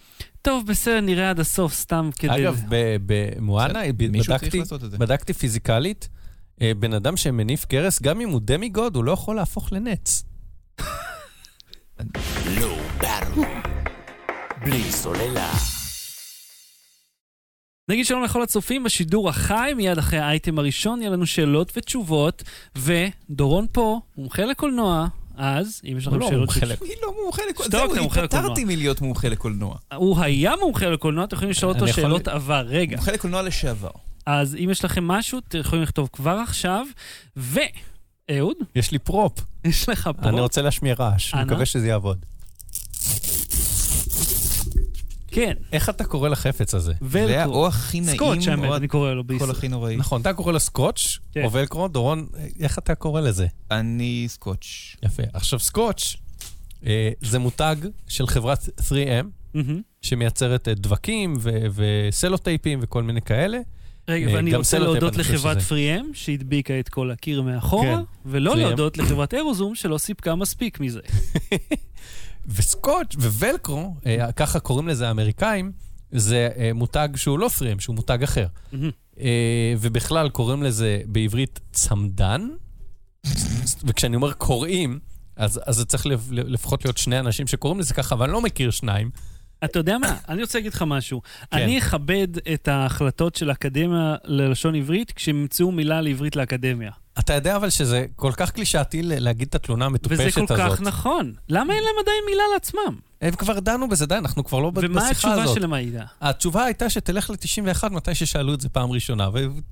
[0.42, 2.42] טוב, בסדר, נראה עד הסוף, סתם כדי...
[2.42, 4.62] אגב, ב- במואנה, בדקתי.
[4.98, 6.08] בדקתי פיזיקלית,
[6.62, 10.22] אה, בן אדם שמניף גרס, גם אם הוא דמיגוד, הוא לא יכול להפוך לנץ.
[12.60, 13.46] לא ברור.
[14.64, 15.52] בלי סוללה.
[17.88, 22.42] נגיד שלום לכל הצופים בשידור החי, מיד אחרי האייטם הראשון, יהיה לנו שאלות ותשובות,
[22.76, 26.40] ודורון פה, מומחה לקולנוע, אז, אם יש הוא לכם לא שאלות...
[26.40, 27.68] מומחה אני לא מומחה לקולנוע.
[27.68, 28.46] אתה זהו, מומחה לקולנוע.
[28.50, 29.76] התפטרתי מלהיות מומחה לקולנוע.
[29.94, 32.64] הוא היה מומחה לקולנוע, אתם יכולים לשאול אותו אני שאלות עבר.
[32.66, 33.90] רגע, מומחה לקולנוע לשעבר.
[34.26, 36.86] אז אם יש לכם משהו, אתם יכולים לכתוב כבר עכשיו,
[37.36, 37.60] ו...
[38.38, 39.32] אהוד, יש לי פרופ,
[39.64, 40.28] יש לך פה...
[40.28, 41.44] אני רוצה להשמיע רעש, אני.
[41.44, 42.24] מקווה שזה יעבוד.
[45.32, 46.92] כן, איך אתה קורא לחפץ הזה?
[47.08, 47.54] זה היה ולקרו.
[47.54, 49.50] או הכי נעים, סקוץ', האמת, או אני קורא לו בישראל.
[49.50, 49.96] הכל הכי נוראי.
[49.96, 51.44] נכון, אתה קורא לו סקוץ' כן.
[51.44, 52.26] או ולקרו, דורון,
[52.60, 53.46] איך אתה קורא לזה?
[53.70, 54.96] אני סקוץ'.
[55.02, 55.22] יפה.
[55.32, 56.16] עכשיו, סקוץ'
[56.86, 57.76] אה, זה מותג
[58.08, 59.80] של חברת 3M, מהמם.
[60.02, 63.58] שמייצרת אה, דבקים ו- וסלוטייפים וכל מיני כאלה.
[64.08, 65.62] רגע, אה, ואני רוצה להודות לחברת.
[65.62, 68.02] פריאם, שהדביקה את כל הקיר מאחורה, כן.
[68.26, 68.56] ולא 3M.
[68.56, 71.00] להודות לחברת אירוזום, שלא סיפקה מספיק מזה.
[72.56, 75.72] וסקוץ' וולקרו, אה, ככה קוראים לזה האמריקאים,
[76.12, 78.46] זה אה, מותג שהוא לא 3M, שהוא מותג אחר.
[79.80, 82.48] ובכלל קוראים לזה בעברית צמדן,
[83.84, 84.98] וכשאני אומר קוראים,
[85.36, 88.42] אז, אז זה צריך לפ- לפחות להיות שני אנשים שקוראים לזה ככה, אבל אני לא
[88.42, 89.10] מכיר שניים.
[89.64, 90.16] אתה יודע מה?
[90.28, 91.22] אני רוצה להגיד לך משהו.
[91.50, 91.56] כן.
[91.56, 96.90] אני אכבד את ההחלטות של האקדמיה ללשון עברית כשהם ימצאו מילה לעברית לאקדמיה.
[97.18, 100.48] אתה יודע אבל שזה כל כך קלישאתי ל- להגיד את התלונה המטופשת וזה הזאת.
[100.48, 101.32] כל כך נכון.
[101.48, 102.98] למה אין להם עדיין מילה לעצמם?
[103.22, 105.54] הם כבר דנו בזה, די, אנחנו כבר לא ב- ומה בשיחה התשובה הזאת.
[105.56, 106.02] שלהם הייתה?
[106.20, 109.28] התשובה הייתה שתלך ל-91 מתי ששאלו את זה פעם ראשונה,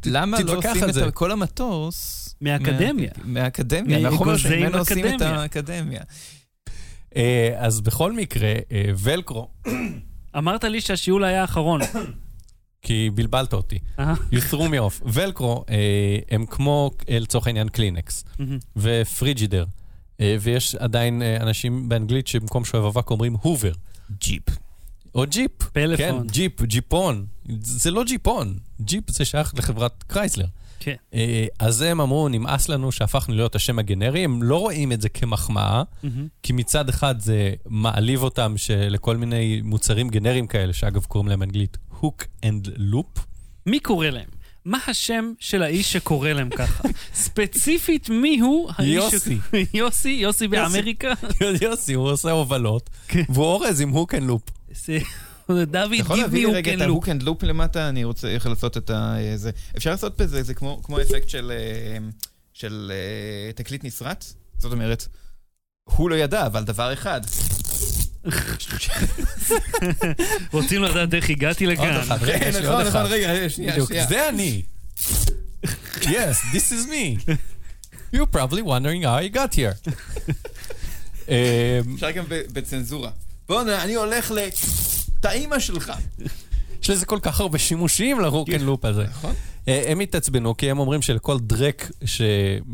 [0.06, 1.10] למה לא ותתווכח עושים על את זה.
[1.10, 2.24] כל המטוס...
[2.40, 3.10] מהאקדמיה.
[3.16, 5.40] מה- מהאקדמיה, מהחומר מאגוזי שממנו עושים את אקדמיה.
[5.40, 6.00] האקדמיה.
[7.16, 9.48] אה, אז בכל מקרה, אה, ולקרו,
[10.38, 11.80] אמרת לי שהשיעול היה האחרון.
[12.82, 13.78] כי בלבלת אותי.
[13.98, 14.14] אה?
[14.32, 15.02] You threw me off.
[15.12, 15.74] ולקרו אה,
[16.30, 18.24] הם כמו, אה, לצורך העניין, קלינקס.
[18.76, 19.64] ופריג'ידר.
[20.20, 23.72] אה, ויש עדיין אה, אנשים באנגלית שבמקום שואב אבק אומרים הובר.
[24.20, 24.42] ג'יפ.
[25.14, 25.62] או ג'יפ.
[25.72, 26.20] פלאפון.
[26.22, 27.26] כן, ג'יפ, ג'יפון.
[27.60, 28.58] זה לא ג'יפון.
[28.80, 30.46] ג'יפ זה שייך לחברת קרייסלר.
[30.80, 30.94] כן.
[31.14, 35.08] אה, אז הם אמרו, נמאס לנו שהפכנו להיות השם הגנרי, הם לא רואים את זה
[35.08, 36.28] כמחמאה, מהמם.
[36.42, 41.76] כי מצד אחד זה מעליב אותם שלכל מיני מוצרים גנריים כאלה, שאגב קוראים להם באנגלית
[42.02, 43.20] hook and loop.
[43.66, 44.28] מי קורא להם?
[44.64, 46.88] מה השם של האיש שקורא להם ככה?
[47.14, 48.94] ספציפית מי הוא האיש...
[48.94, 49.38] יוסי.
[49.74, 50.08] יוסי?
[50.08, 51.12] יוסי באמריקה?
[51.62, 53.22] יוסי, הוא עושה הובלות, כן.
[53.28, 53.90] והוא אורז עם
[55.48, 55.58] hook and loop.
[55.58, 56.84] זה- דוד, אתה יכול להביא לי רגע את can look.
[56.84, 57.88] ה hook and loop למטה?
[57.88, 59.16] אני רוצה איך לעשות את ה...
[59.36, 59.50] זה.
[59.76, 61.98] אפשר לעשות בזה, זה כמו כמו אפקט של אה,
[62.52, 64.24] של אה, תקליט נשרט?
[64.58, 65.06] זאת אומרת,
[65.84, 67.20] הוא לא ידע, אבל דבר אחד.
[70.52, 71.96] רוצים לדעת איך הגעתי עוד לכאן.
[71.96, 73.04] אחד, רגע, יש לי עוד אחד.
[73.08, 74.62] רגע, שנייה, בדיוק, זה אני.
[76.00, 77.30] Yes, this is me.
[78.14, 79.90] You're probably wondering how I got here.
[81.28, 83.10] אה, אפשר גם בצנזורה.
[83.48, 84.38] בואנה, אני הולך ל...
[85.20, 85.92] את האימא שלך.
[86.82, 89.04] יש לזה כל כך הרבה שימושים ל hook and loop הזה.
[89.04, 89.34] נכון.
[89.68, 92.22] אה, הם התעצבנו, כי הם אומרים שלכל דרק ש...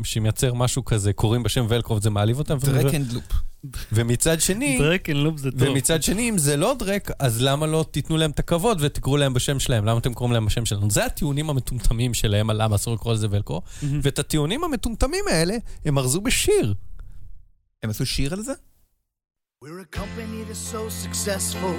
[0.03, 2.57] שמייצר משהו כזה, קוראים בשם ולקרו, זה מעליב אותם.
[2.57, 3.23] דרק and loop.
[3.91, 5.61] ומצד שני, דרק אין לופ זה טוב.
[5.61, 9.33] ומצד שני, אם זה לא דרק, אז למה לא תיתנו להם את הכבוד ותקראו להם
[9.33, 9.85] בשם שלהם?
[9.85, 10.91] למה אתם קוראים להם בשם שלנו?
[10.91, 13.99] זה הטיעונים המטומטמים שלהם על למה אסור לקרוא לזה ולקרו, מהמם.
[14.03, 15.55] ואת הטיעונים המטומטמים האלה
[15.85, 16.73] הם ארזו בשיר.
[17.83, 18.53] הם עשו שיר על זה?
[19.63, 21.75] We're a company that's so successful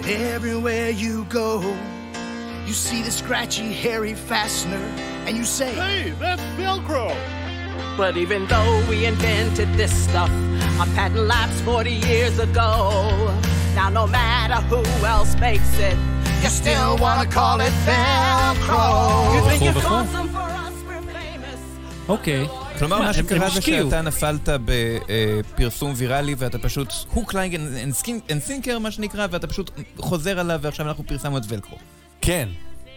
[0.00, 1.60] And everywhere you go,
[2.64, 4.82] you see the scratchy, hairy fastener,
[5.26, 7.14] and you say, Hey, that's Velcro!
[7.98, 10.30] But even though we invented this stuff,
[10.80, 13.38] our patent lapsed 40 years ago.
[13.74, 15.98] Now, no matter who else makes it,
[16.42, 19.34] you still want to call it Velcro.
[19.34, 21.60] You think it's awesome for us, we're famous.
[22.08, 22.48] Okay.
[22.80, 23.62] כלומר, מה, שקרה זה.
[23.62, 27.54] שאתה נפלת בפרסום ויראלי ואתה פשוט hook line
[28.30, 31.78] and sinker, מה שנקרא, ואתה פשוט חוזר עליו ועכשיו אנחנו פרסמנו את Velcro.
[32.20, 32.48] כן,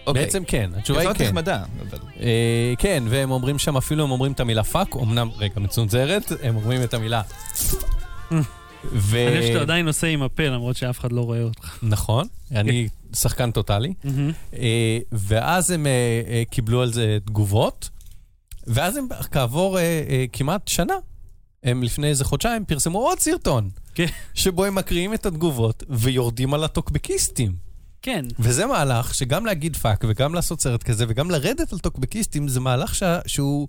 [0.08, 0.26] אוקיי.
[0.26, 1.26] בעצם כן, התשובה היא כן.
[1.26, 1.98] נחמדה, אבל...
[2.20, 6.56] אה, כן, והם אומרים שם, אפילו הם אומרים את המילה fuck, אמנם, רגע, מצונזרת, הם
[6.56, 7.22] אומרים את המילה.
[8.92, 9.28] ו...
[9.28, 11.78] אני חושב שאתה עדיין עושה עם הפה, למרות שאף אחד לא רואה אותך.
[11.84, 12.88] נכון, אני
[13.22, 13.94] שחקן טוטאלי.
[14.54, 15.92] אה, ואז הם אה,
[16.28, 17.90] אה, קיבלו על זה תגובות,
[18.68, 20.94] ואז הם כעבור אה, אה, כמעט שנה,
[21.64, 24.06] הם לפני איזה חודשיים פרסמו עוד סרטון, כן.
[24.34, 27.56] שבו הם מקריאים את התגובות ויורדים על הטוקבקיסטים.
[28.02, 28.26] כן.
[28.40, 32.96] וזה מהלך שגם להגיד fuck וגם לעשות סרט כזה וגם לרדת על טוקבקיסטים, זה מהלך
[32.96, 33.04] ש...
[33.28, 33.68] שהוא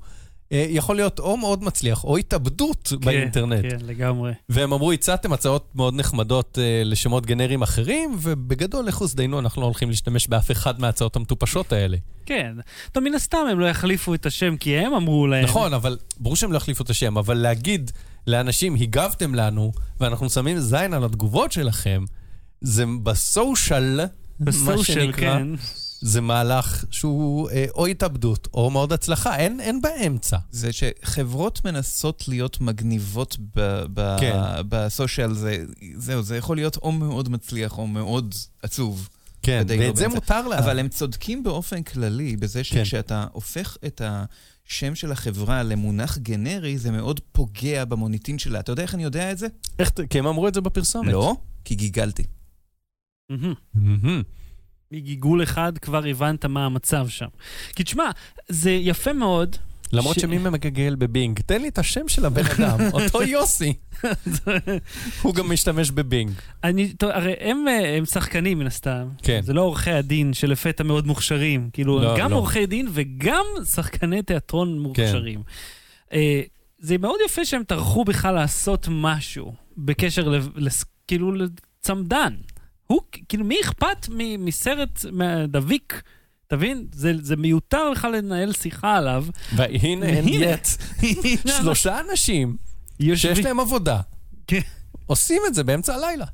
[0.56, 3.64] יכול להיות או מאוד מצליח או התאבדות באינטרנט.
[3.70, 4.32] כן, לגמרי.
[4.48, 9.66] והם אמרו, הצעתם הצעות מאוד נחמדות אה, לשמות גנריים אחרים, ובגדול, לכו תזדיינו, אנחנו לא
[9.66, 11.96] הולכים להשתמש באף אחד מההצעות המטופשות האלה.
[12.26, 12.52] כן.
[12.92, 15.44] טוב, מן הסתם הם לא יחליפו את השם, כי הם אמרו להם.
[15.44, 17.90] נכון, אבל ברור שהם לא יחליפו את השם, אבל להגיד
[18.26, 22.04] לאנשים, הגבתם לנו, ואנחנו שמים זין על התגובות שלכם,
[22.60, 24.00] זה בסושיאל,
[24.40, 25.46] מה שנקרא, כן.
[26.04, 30.36] זה מהלך שהוא אה, או התאבדות או מאוד הצלחה, אין, אין באמצע.
[30.50, 34.36] זה שחברות מנסות להיות מגניבות ב- ב- כן.
[34.68, 35.64] בסושיאל, זה,
[35.96, 39.08] זהו, זה יכול להיות או מאוד מצליח או מאוד עצוב.
[39.42, 40.14] כן, ודי לא ואת זה באמצע.
[40.18, 40.58] מותר לה.
[40.58, 42.64] אבל הם צודקים באופן כללי בזה כן.
[42.64, 48.60] שכשאתה הופך את השם של החברה למונח גנרי, זה מאוד פוגע במוניטין שלה.
[48.60, 49.46] אתה יודע איך אני יודע את זה?
[49.78, 51.12] איך, כי הם אמרו את זה בפרסומת.
[51.12, 52.22] לא, כי גיגלתי.
[53.30, 53.54] מהמם.
[53.74, 54.22] מהמם.
[54.94, 57.26] מגיגול אחד כבר הבנת מה המצב שם.
[57.76, 58.10] כי תשמע,
[58.48, 59.56] זה יפה מאוד.
[59.92, 61.40] למרות ש- שמי מגגל בבינג?
[61.46, 63.72] תן לי את השם של הבן אדם, אותו יוסי.
[65.22, 66.32] הוא גם משתמש בבינג.
[66.64, 69.08] אני, טוב, הרי הם, אה, הם שחקנים מן הסתם.
[69.22, 69.40] כן.
[69.42, 71.70] זה לא עורכי הדין שלפתע מאוד מוכשרים.
[71.72, 72.36] כאילו, לא, הם גם לא.
[72.36, 75.42] עורכי דין וגם שחקני תיאטרון מוכשרים.
[76.12, 76.42] אה,
[76.78, 82.34] זה מאוד יפה שהם טרחו בכלל לעשות משהו בקשר, ל, לס, כאילו, לצמדן.
[82.86, 86.02] הוא, כאילו, מי אכפת מ, מסרט מהדביק?
[86.46, 86.86] תבין?
[86.92, 89.24] זה, זה מיותר לך לנהל שיחה עליו.
[89.56, 90.18] והנה הנה.
[90.18, 90.68] הם יט.
[91.58, 92.56] שלושה אנשים
[93.02, 94.00] שיש יושבים- להם עבודה.
[94.46, 94.60] כן.
[95.06, 96.24] עושים את זה באמצע הלילה.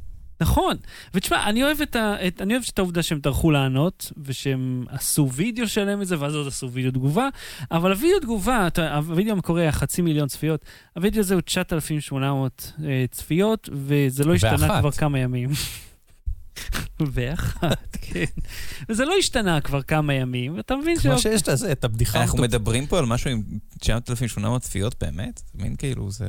[0.40, 0.76] נכון.
[1.14, 5.28] ותשמע, אני אוהב את, ה, את, אני אוהב את העובדה שהם טרחו לענות, ושהם עשו
[5.32, 7.28] וידאו שלם מזה, ואז עוד עשו וידאו תגובה,
[7.70, 10.64] אבל הוידאו תגובה, אתה, הוידאו המקורי היה חצי מיליון צפיות,
[10.96, 14.80] הוידאו הזה הוא 9,800 אה, צפיות, וזה לא השתנה.
[14.80, 15.50] כבר כמה ימים.
[17.12, 18.24] ואחת, כן.
[18.88, 22.22] וזה לא השתנה כבר כמה ימים, ואתה מבין כמו שיש לזה, את הבדיחה.
[22.22, 23.42] אנחנו מדברים פה על משהו עם
[23.80, 25.40] 9,800 צפיות באמת?
[25.54, 26.28] מין כאילו, זה...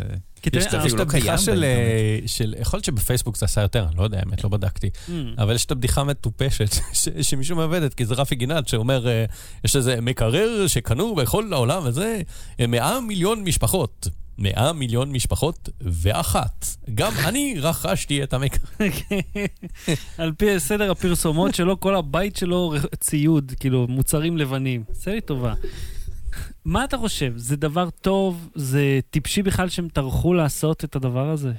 [0.53, 1.63] יש את- את לא הבדיחה של.
[1.63, 4.89] אה, של, יכול להיות שבפייסבוק זה עשה יותר, אני לא יודע, האמת, לא בדקתי.
[5.07, 5.11] Mm.
[5.37, 9.25] אבל יש את הבדיחה המטופשת, ש- שמישהו מעבדת, כי זה רפי גינת, שאומר, אה,
[9.65, 12.21] יש איזה מקרר שקנו בכל העולם וזה,
[12.59, 14.07] אה, 100 מיליון משפחות.
[14.37, 16.65] 100 מיליון משפחות ואחת.
[16.93, 18.69] גם אני רכשתי את המקרר.
[20.17, 24.83] על פי סדר הפרסומות שלו, כל הבית שלו ציוד, כאילו, מוצרים לבנים.
[24.91, 25.53] עשה לי טובה.
[26.65, 27.33] מה אתה חושב?
[27.35, 28.49] זה דבר טוב?
[28.55, 31.51] זה טיפשי בכלל שהם טרחו לעשות את הדבר הזה?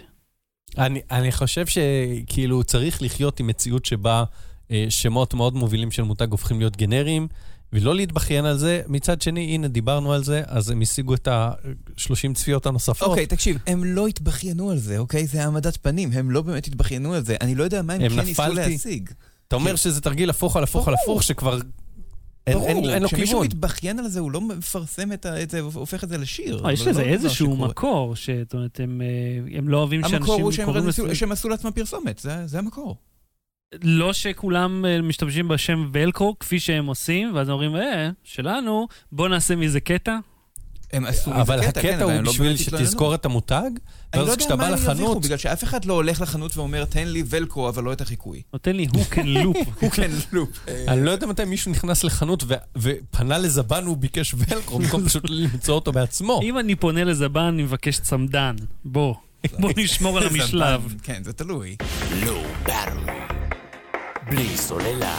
[0.78, 4.24] אני, אני חושב שכאילו צריך לחיות עם מציאות שבה
[4.70, 7.28] אה, שמות מאוד מובילים של מותג הופכים להיות גנריים,
[7.72, 8.82] ולא להתבכיין על זה.
[8.88, 13.08] מצד שני, הנה, דיברנו על זה, אז הם השיגו את ה-30 צפיות הנוספות.
[13.08, 15.26] אוקיי, תקשיב, הם לא התבכיינו על זה, אוקיי?
[15.26, 17.36] זה העמדת פנים, הם לא באמת התבכיינו על זה.
[17.40, 18.42] אני לא יודע מה הם הם כן ניסו.
[18.54, 19.10] להשיג.
[19.48, 21.16] אתה אומר שזה תרגיל הפוך על הפוך על ברור.
[21.16, 21.58] הפוך, שכבר
[22.46, 23.46] אין, אין, אין לו כשמישהו כיוון.
[23.46, 26.62] מתבכיין על זה, הוא לא מפרסם את ה- את זה, הופך את זה לשיר.
[26.66, 27.68] אה, יש אבל לזה לא איזשהו שקורה.
[27.68, 31.14] מקור, זאת אומרת, הם, אה, הם לא אוהבים שאנשים המקור הוא שהם קוראים לזה...
[31.14, 32.96] שהם עשו לעצמם פרסומת, זה זה המקור.
[33.82, 39.56] לא שכולם אה, משתמשים בשם ולקרו כפי שהם עושים, ואז אומרים, אה, שלנו, בוא נעשה
[39.56, 40.18] מזה קטע.
[40.92, 42.56] הם עשו מזה אבל קטע, כן, הקטע אבל הוא לא בשביל.
[42.56, 43.70] שתזכור את המותג,
[44.14, 46.20] אני לא ואז יודע כשאתה מה בא הם ירוויחו, לחנות, בגלל שאף אחד לא הולך
[46.20, 48.42] לחנות ואומר, תן לי ולקרו, אבל לא את החיקוי.
[48.52, 49.70] נותן לי hook and loop.
[49.80, 50.48] הוא כן לופ.
[50.88, 52.44] אני לא יודע מתי מישהו נכנס לחנות
[52.76, 56.40] ופנה לזבן וביקש ולקרו, במקום פשוט למצוא אותו בעצמו.
[56.42, 58.56] אם אני פונה לזבן, אני מבקש צמדן.
[58.84, 59.14] בוא,
[59.60, 60.94] בוא נשמור על המשלב.
[61.02, 61.76] כן, זה תלוי.
[64.30, 65.16] בלי סוללה.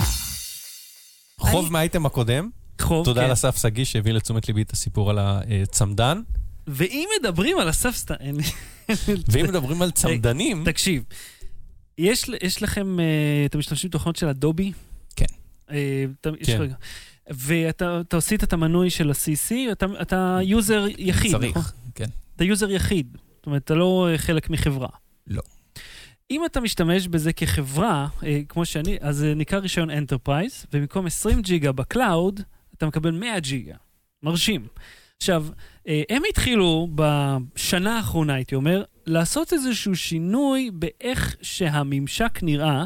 [1.40, 2.50] חוב מהאייטם הקודם,
[2.82, 3.30] חוב, תודה כן.
[3.30, 6.22] לאסף שגיא שהביא לתשומת ליבי את הסיפור על הצמדן.
[6.68, 8.44] ואם מדברים על אסף לי-
[9.28, 11.04] ואם מדברים על צמדנים, תקשיב,
[11.98, 13.06] יש, יש לכם, אה,
[13.46, 14.72] אתם משתמשים בתוכנות של אדובי?
[15.16, 15.26] כן.
[15.72, 16.68] אה, אתה- כן.
[17.30, 21.52] ואתה אתה עשית את המנוי של ה-CC, אתה, אתה יוזר יחיד, נכון?
[21.52, 22.10] צריך, כן.
[22.36, 24.90] אתה user יחיד, זאת אומרת, אתה לא אה, חלק מחברה.
[25.28, 25.42] לא.
[26.32, 31.42] אם אתה משתמש בזה כחברה, אה, כמו שאני, אז זה נקרא רישיון enterprise, ובמקום 20
[31.42, 32.40] ג'יגה ב cloud,
[32.78, 33.76] אתה מקבל 100 ג'יגה.
[34.24, 34.68] מרשים.
[35.18, 35.46] עכשיו,
[35.88, 42.84] אה, הם התחילו בשנה האחרונה, הייתי אומר, לעשות איזשהו שינוי באיך שהממשק נראה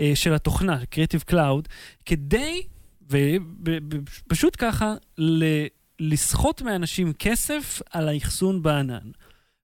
[0.00, 1.68] אה, של התוכנה, Creative Cloud,
[2.06, 2.62] כדי,
[3.10, 4.94] ופשוט ככה,
[6.00, 9.10] לסחוט מאנשים כסף על האחסון בענן.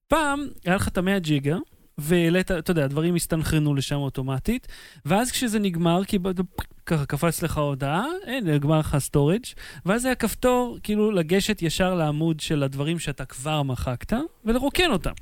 [0.07, 1.57] פעם היה לך את ה-100 ג'יגה,
[1.97, 4.67] והעלית, אתה יודע, הדברים הסתנכרנו לשם אוטומטית,
[5.05, 6.17] ואז כשזה נגמר, כי
[6.85, 9.43] ככה קפץ לך הודעה, אין, נגמר לך storage,
[9.85, 14.13] ואז היה כפתור, כאילו, לגשת ישר לעמוד של הדברים שאתה כבר מחקת,
[14.45, 15.13] ולרוקן אותם.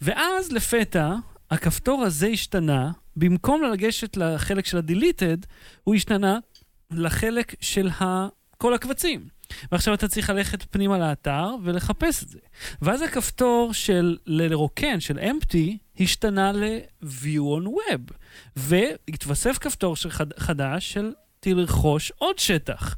[0.00, 1.14] ואז לפתע,
[1.50, 5.46] הכפתור הזה השתנה, במקום לגשת לחלק של ה-deleted,
[5.84, 6.38] הוא השתנה
[6.90, 8.28] לחלק של ה...
[8.58, 9.28] כל הקבצים.
[9.72, 12.38] ועכשיו אתה צריך ללכת פנימה לאתר ולחפש את זה.
[12.82, 18.14] ואז הכפתור של לרוקן, של empty, השתנה ל-view on web.
[18.56, 21.12] והתווסף כפתור של חד, חדש של
[21.44, 22.96] תרכוש עוד שטח.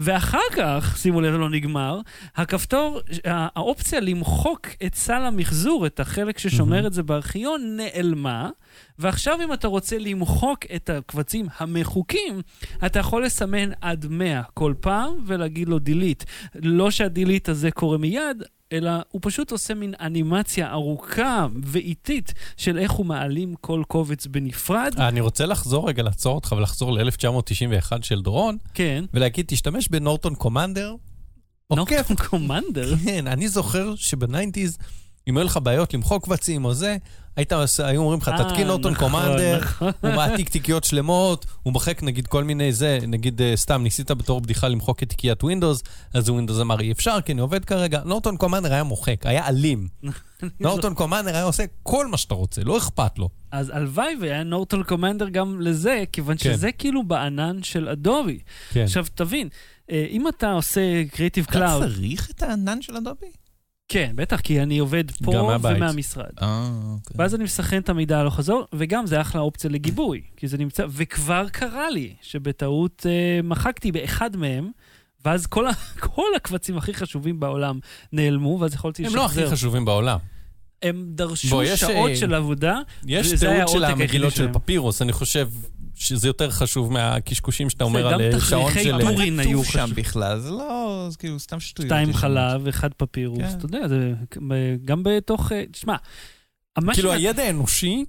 [0.00, 2.00] ואחר כך, שימו לב, לא נגמר,
[2.36, 8.50] הכפתור, הא- האופציה למחוק את סל המחזור, את החלק ששומר את זה בארכיון, נעלמה.
[8.98, 12.40] ועכשיו אם אתה רוצה למחוק את הקבצים המחוקים,
[12.86, 16.24] אתה יכול לסמן עד 100 כל פעם ולהגיד לו delete.
[16.62, 22.92] לא שהדילית הזה קורה מיד, אלא הוא פשוט עושה מין אנימציה ארוכה ואיטית של איך
[22.92, 24.94] הוא מעלים כל קובץ בנפרד.
[24.98, 29.04] אני רוצה לחזור רגע, לעצור אותך ולחזור ל-1991 של דורון, כן.
[29.14, 30.94] ולהגיד, תשתמש בנורטון קומנדר.
[31.66, 31.92] עוקף.
[31.92, 32.94] נוקטון קומנדר.
[33.04, 34.78] כן, אני זוכר שבניינטיז,
[35.28, 36.96] אם היו לך בעיות למחוק קבצים או זה,
[37.36, 37.52] היית,
[37.84, 39.90] היו אומרים לך, אה, תתקין Norton נכון, Commander, נכון.
[40.00, 44.40] הוא מעתיק תיקיות שלמות, הוא מוחק נגיד כל מיני זה, נגיד אה, סתם ניסית בתור
[44.40, 45.82] בדיחה למחוק את תיקיית ווינדוס,
[46.14, 48.00] אז ווינדוס אמר אי אפשר, כי אני עובד כרגע.
[48.04, 49.88] Norton Commander היה מוחק, היה אלים.
[50.60, 53.28] Norton Commander היה עושה כל מה שאתה רוצה, לא אכפת לו.
[53.52, 56.52] אז הלוואי והיה Norton Commander גם לזה, כיוון כן.
[56.52, 58.38] שזה כאילו בענן של אדובי.
[58.72, 58.84] כן.
[58.84, 59.48] עכשיו, תבין,
[59.90, 60.80] אה, אם אתה עושה
[61.12, 63.43] Creative אתה Cloud, צריך את הענן של אדובי?
[63.94, 65.58] כן, בטח, כי אני עובד פה.
[65.62, 66.30] ומהמשרד.
[66.42, 67.16] אה, אוקיי.
[67.18, 70.86] ואז אני מסנכרן את המידע הלוך חזור, וגם זה אחלה אופציה לגיבוי, כי זה נמצא,
[70.90, 74.70] וכבר קרה לי שבטעות אה, מחקתי באחד מהם,
[75.24, 75.70] ואז כל, ה,
[76.14, 77.78] כל הקבצים הכי חשובים בעולם
[78.12, 79.20] נעלמו, ואז יכולתי הם לשחזר.
[79.20, 80.18] לא הכי חשובים בעולם.
[80.82, 84.52] הם דרשו בוא, יש, שעות אה, של עבודה, יש וזה היה תיעוד של המגילות של.
[84.52, 85.48] פפירוס, אני חושב
[85.94, 89.00] שזה יותר חשוב מהקשקושים שאתה אומר גם על אה, שעון תכריכי של...
[89.00, 89.90] טורין היו שם.
[89.94, 91.88] בכלל, זה לא, זה כאילו סתם שטויות.
[91.88, 92.12] שתיים.
[92.12, 93.58] חלב, אחד פפירוס, כן.
[93.58, 94.12] אתה יודע, זה
[94.84, 95.52] גם בתוך...
[95.52, 95.96] אה, תשמע,
[96.92, 98.04] כאילו ש- הידע האנושי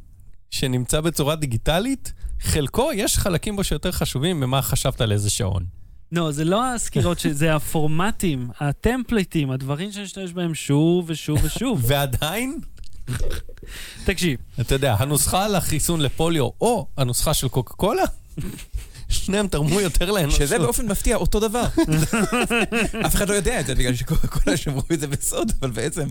[0.52, 5.66] שנמצא בצורה דיגיטלית, חלקו, יש חלקים בו שיותר חשובים ממה חשבת על איזה שעון.
[6.12, 11.84] לא, זה לא הסקירות, זה הפורמטים, הטמפליטים, הדברים שנשתמש בהם שוב ושוב ושוב.
[11.88, 12.60] ועדיין,
[14.06, 18.04] תקשיב, אתה יודע, הנוסחה לחיסון לפוליו, או הנוסחה של קוקה קולה,
[19.10, 20.40] שניהם תרמו יותר לאנושות.
[20.40, 21.66] שזה באופן מפתיע אותו דבר.
[23.06, 26.08] אף אחד לא יודע את זה, בגלל שכל שמרו את זה בסוד, אבל בעצם...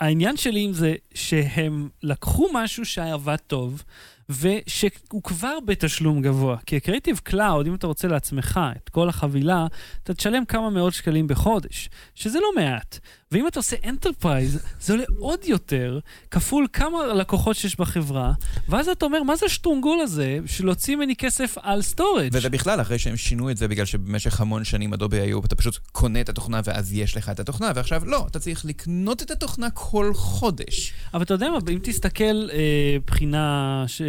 [0.00, 3.82] העניין שלי עם זה שהם לקחו משהו שעבד טוב,
[4.30, 6.56] ושהוא כבר בתשלום גבוה.
[6.66, 9.66] כי ה-Creative Cloud, אם אתה רוצה לעצמך את כל החבילה,
[10.02, 12.98] אתה תשלם כמה מאות שקלים בחודש, שזה לא מעט.
[13.34, 15.98] ואם אתה עושה Enterprise, זה עולה עוד יותר,
[16.30, 18.32] כפול כמה לקוחות שיש בחברה,
[18.68, 22.28] ואז אתה אומר, מה זה השטרונגול הזה של להוציא ממני כסף על storage?
[22.32, 25.78] וזה בכלל אחרי שהם שינו את זה, בגלל שבמשך המון שנים אדובי היו, אתה פשוט
[25.92, 29.70] קונה את התוכנה ואז יש לך את התוכנה, ועכשיו לא, אתה צריך לקנות את התוכנה
[29.70, 30.92] כל חודש.
[31.14, 32.58] אבל אתה יודע מה, אם תסתכל אה,
[33.06, 34.02] בחינה, ש...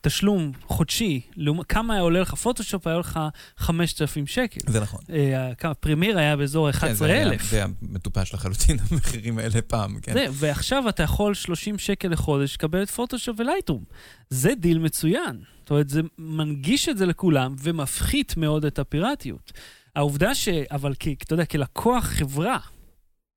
[0.00, 3.20] תשלום חודשי, לעומת כמה היה עולה לך פוטושופ, היה לך
[3.58, 4.60] 5,000 שקל.
[4.66, 5.00] זה נכון.
[5.12, 7.50] אה, Premiere היה באזור כן, זה היה- 11,000.
[7.50, 8.53] זה היה מטופש לחלוטין,
[8.90, 10.12] המחירים האלה פעם, כן.
[10.12, 13.84] זה, ועכשיו אתה יכול 30 שקל לחודש לקבל את פוטושופ ו Lightroom.
[14.30, 15.42] זה דיל מצוין.
[15.58, 19.52] זאת אומרת, זה מנגיש את זה לכולם ומפחית מאוד את הפיראטיות.
[19.96, 20.48] העובדה ש...
[20.48, 21.08] אבל כ...
[21.22, 22.58] אתה יודע, כלקוח חברה,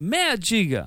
[0.02, 0.84] 100 ג'יגה.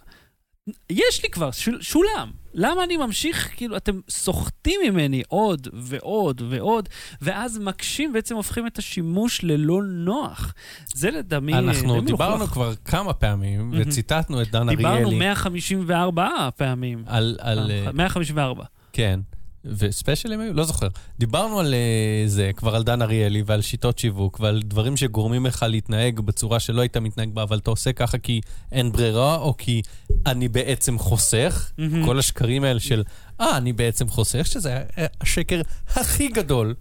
[0.91, 2.31] יש לי כבר, שול, שולם.
[2.55, 6.89] למה אני ממשיך, כאילו, אתם סוחטים ממני עוד ועוד ועוד,
[7.23, 10.55] ואז מקשים, בעצם הופכים את השימוש ללא נוח.
[10.95, 12.53] זה לדעתי אנחנו די דיברנו מלוכלך.
[12.53, 13.73] כבר כמה פעמים.
[13.79, 17.05] וציטטנו את דן דיברנו אריאלי 154 פעמים.
[17.07, 17.37] על...
[17.41, 18.65] על, אה, 154.
[18.93, 19.21] כן.
[19.65, 20.53] וספיישלים היו?
[20.53, 20.89] לא זוכר.
[21.19, 25.67] דיברנו על אה, זה, כבר על דן אריאלי ועל שיטות שיווק ועל דברים שגורמים לך
[25.69, 28.41] להתנהג בצורה שלא היית מתנהג בה, אבל אתה עושה ככה כי
[28.73, 29.83] אין ברירה, או כי
[30.27, 31.71] אני בעצם חוסך.
[31.79, 32.07] מהמם.
[32.07, 33.03] כל השקרים האלה של,
[33.41, 34.83] אה, אני בעצם חוסך, שזה
[35.21, 36.75] השקר הכי גדול,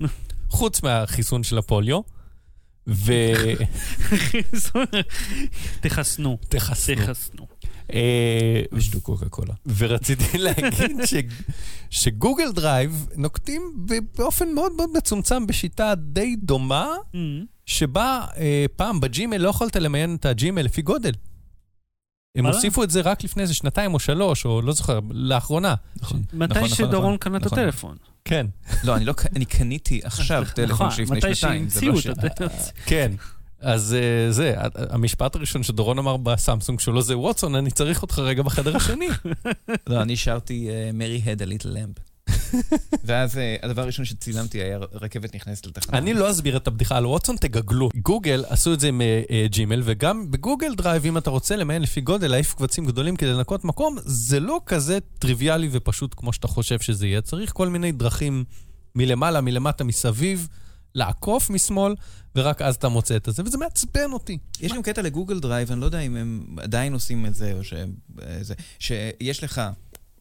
[0.49, 2.01] חוץ מהחיסון של הפוליו.
[5.82, 6.38] תחסנו.
[6.49, 6.95] ותחסנו.
[6.95, 7.47] תחסנו.
[7.94, 9.54] אה, ושתו קוקה קולה.
[9.78, 11.14] ורציתי להגיד ש,
[11.89, 13.62] ש Google Drive נוקטים
[14.18, 17.46] באופן מאוד מאוד מצומצם בשיטה די דומה, מהמם.
[17.66, 21.12] שבה אה, פעם ב Gmail לא יכולת למיין את ה Gmail לפי גודל.
[22.36, 22.46] הם?
[22.46, 25.76] הוסיפו את זה רק לפני איזה שנתיים או שלוש, או לא זוכר, לאחרונה.
[26.02, 26.22] נכון.
[26.34, 27.46] מתי נכון, שדורון נכון, קנה את.
[27.46, 27.98] הטלפון.
[28.26, 28.46] כן,
[28.84, 29.14] לא, אני לא,
[29.50, 31.70] קניתי עכשיו טלפון שלפני מתי שנתיים.
[31.70, 32.60] זה שהמציאו לא את ש- הטלפון.
[32.86, 33.12] כן.
[33.62, 38.43] אז אה, זה, המשפט הראשון שדורון אמר בסמסונג שלו זה, ווטסון, אני צריך אותך רגע
[38.43, 39.07] בחדר השני.
[39.88, 41.93] לא, אני שרתי Mary had a little lamb.
[43.03, 45.97] ואז אה, הדבר הראשון שצילמתי היה רכבת נכנסת לתחנה.
[45.97, 47.89] אני לא אסביר את הבדיחה על ווטסון, תגגלו.
[47.95, 51.55] גוגל עשו את זה עם אה, אה, Gmail, וגם ב Google Drive, אם אתה רוצה
[51.55, 56.34] למיין לפי גודל, להעיף קבצים גדולים כדי לנקות מקום, זה לא כזה טריוויאלי ופשוט כמו
[56.34, 57.22] שאתה חושב שזה יהיה.
[57.22, 58.43] צריך כל מיני דרכים
[58.95, 60.47] מלמעלה, מלמטה, מסביב,
[60.96, 61.96] לעקוף משמאל,
[62.36, 64.38] ורק אז אתה מוצא את זה, וזה מעצבן אותי.
[64.62, 67.54] יש גם קטע ל Google Drive, אני לא יודע אם הם עדיין עושים את זה,
[67.54, 67.74] או ש...
[67.74, 69.62] אה, זה, שיש לך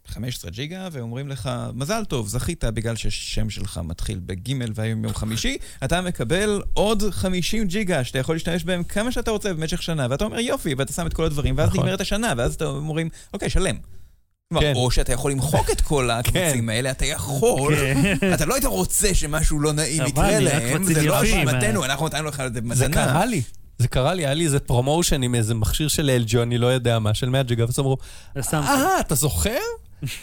[0.09, 5.57] 15 ג'יגה, ואומרים לך, מזל טוב, זכית בגלל שהשם שלך מתחיל בגימל והיום יום חמישי,
[5.85, 10.25] אתה מקבל עוד 50 ג'יגה שאתה יכול להשתמש בהם כמה שאתה רוצה במשך שנה, ואתה
[10.25, 11.81] אומר יופי, ואתה שם את כל הדברים, ואז נכון.
[11.81, 13.77] נגמרת השנה, ואז אתה אומרים, אוקיי, שלם.
[14.53, 14.73] כלומר, כן.
[14.77, 17.75] או שאתה יכול למחוק את כל הקבצים האלה, אתה יכול.
[18.35, 21.85] אתה לא היית רוצה שמשהו לא נעים יקרה להם, זה לא אשמתנו.
[21.85, 23.05] אנחנו נתנו לך את זה זה מתנה.
[23.05, 23.43] קרה לי.
[23.79, 26.99] זה קרה לי, היה לי איזה promotion עם איזה מכשיר של LG, אני לא יודע
[26.99, 27.97] מה, של 100 ג'יגה, ואז אמרו.
[28.55, 29.59] אה, אתה זוכר?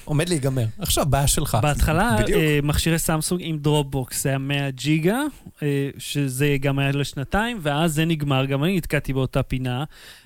[0.05, 0.65] עומד להיגמר.
[0.79, 1.57] עכשיו, בעיה שלך.
[1.61, 2.39] בהתחלה בדיוק.
[2.39, 5.19] אה, מכשירי סמסונג עם דרופבוקס היה 100 ג'יגה,
[5.63, 9.83] אה, שזה גם היה לשנתיים, ואז זה נגמר, גם אני נתקעתי באותה פינה,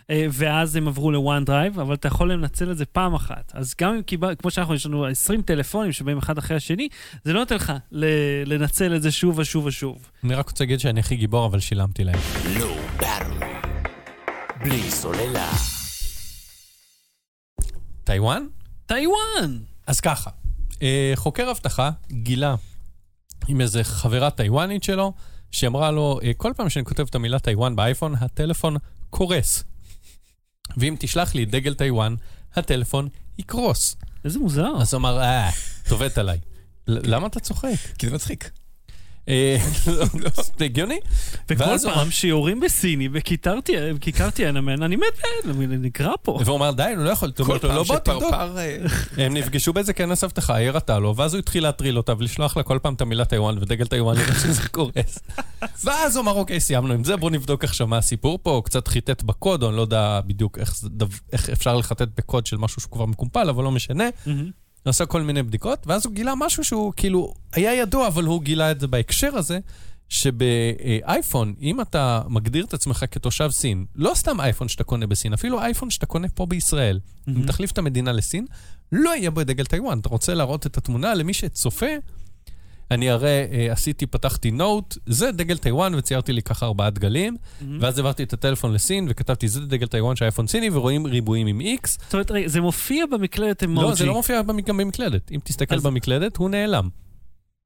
[0.10, 3.52] אה, ואז הם עברו ל OneDrive, אבל אתה יכול לנצל את זה פעם אחת.
[3.56, 6.88] אז גם אם קיבל, כמו שאנחנו, יש לנו 20 טלפונים שבאים אחד אחרי השני,
[7.24, 8.06] זה לא נותן לך ל-
[8.46, 10.10] לנצל את זה שוב ושוב ושוב.
[10.24, 12.20] אני רק רוצה להגיד שאני הכי גיבור, אבל שילמתי להם.
[14.64, 15.52] בלי סוללה.
[18.04, 18.44] טיוואן?
[18.90, 19.58] טיוואן!
[19.88, 20.30] אז ככה,
[20.82, 22.56] אה, חוקר אבטחה גילה
[23.48, 25.14] עם איזה חברה טיוואנית שלו,
[25.52, 28.78] שאמרה לו, אה, כל פעם שאני כותב את המילה טיוואן באייפון, הטלפון
[29.10, 29.64] קורס.
[30.78, 32.16] ואם תשלח לי דגל טיוואן,
[32.56, 33.96] הטלפון יקרוס.
[34.26, 34.72] איזה מוזר.
[34.82, 35.50] אז הוא אמר, אה,
[35.84, 36.40] את עובדת עליי.
[36.88, 37.78] למה אתה צוחק?
[37.98, 38.52] כי זה מצחיק.
[39.28, 39.58] אה,
[40.58, 41.00] זה הגיוני?
[41.50, 46.40] וכל פעם שיורים בסיני בכיכר תיאנמן, אני מת, נקרא פה.
[46.46, 47.86] והוא אמר, די, הוא לא יכול, כל לא, פעם.
[47.86, 48.58] שפרפר...
[48.58, 48.78] אה,
[49.26, 52.64] הם נפגשו באיזה כנס אבטחה, היא הראתה לו, ואז הוא התחיל להטריל אותה ולשלוח לה
[52.64, 55.20] כל פעם את המילה טיוואן ודגל טיוואן לראות שזה קורס.
[55.84, 58.88] ואז הוא אמר, אוקיי, סיימנו עם זה, בואו נבדוק עכשיו מה הסיפור פה, הוא קצת
[58.88, 60.58] חיטט בקוד, או אני לא יודע בדיוק
[61.34, 64.10] איך אפשר לחטט בקוד של משהו שהוא כבר מקומפל, אבל לא משנה.
[64.86, 68.72] עשה כל מיני בדיקות, ואז הוא גילה משהו שהוא כאילו היה ידוע, אבל הוא גילה
[68.72, 69.60] את זה בהקשר הזה,
[70.10, 75.60] שבאייפון, אם אתה מגדיר את עצמך כתושב סין, לא סתם אייפון שאתה קונה בסין, אפילו
[75.62, 78.46] אייפון שאתה קונה פה בישראל, אם תחליף את המדינה לסין,
[78.92, 80.00] לא יהיה בו דגל טיוואן.
[80.00, 81.86] אתה רוצה להראות את התמונה למי שצופה,
[82.92, 87.38] אני הרי אה, עשיתי, פתחתי note, זה דגל טיוואן, וציירתי לי ככה ארבעה דגלים,
[87.80, 91.60] ואז העברתי את הטלפון לסין, וכתבתי, זה דגל טיוואן של אייפון סיני, ורואים ריבועים עם
[91.60, 91.98] איקס.
[92.04, 93.82] זאת אומרת, רגע, זה מופיע במקלדת אמוג'י.
[93.82, 95.32] לא, זה לא מופיע גם במקלדת.
[95.32, 96.90] אם תסתכל אז- במקלדת, הוא נעלם.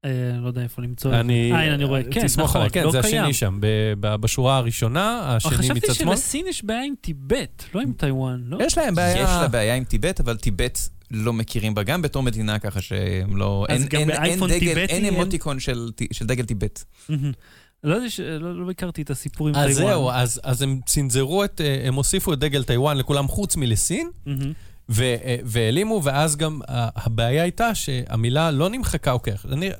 [0.04, 0.10] אה,
[0.42, 1.20] לא יודע איפה למצוא את זה.
[1.20, 1.52] אני...
[1.52, 2.00] אה, הנה, אני רואה.
[2.10, 3.22] כן, נכון, כן, לא זה קיים.
[3.22, 3.58] השני שם,
[4.00, 6.16] בשורה הראשונה, השני מצד חשבתי שמאל.
[6.16, 8.58] שלסין יש בעיה עם טיבט, לא עם טיוואן, לא?
[8.60, 9.22] יש להם בעיה.
[9.22, 10.78] יש לה בעיה עם טיבט, אבל טיבט
[11.14, 13.66] לא מכירים בה גם בתור מדינה, ככה שהם לא...
[13.68, 15.14] אז אין- גם אין- אין דגל- טיבטי אין אין?
[15.14, 16.84] אמוטיקון של של דגל טיבט.
[17.84, 18.06] לא יודע,
[18.40, 19.92] לא לא הכרתי את הסיפור עם אז טיוואן.
[19.92, 24.10] זהו, אז אז הם צנזרו את, אה, הם הוסיפו את דגל טיוואן לכולם חוץ מלסין.
[24.88, 29.70] ו- אה, והעלימו, ואז גם הבעיה הייתה שהמילה לא נמחקה, אוקיי, אני,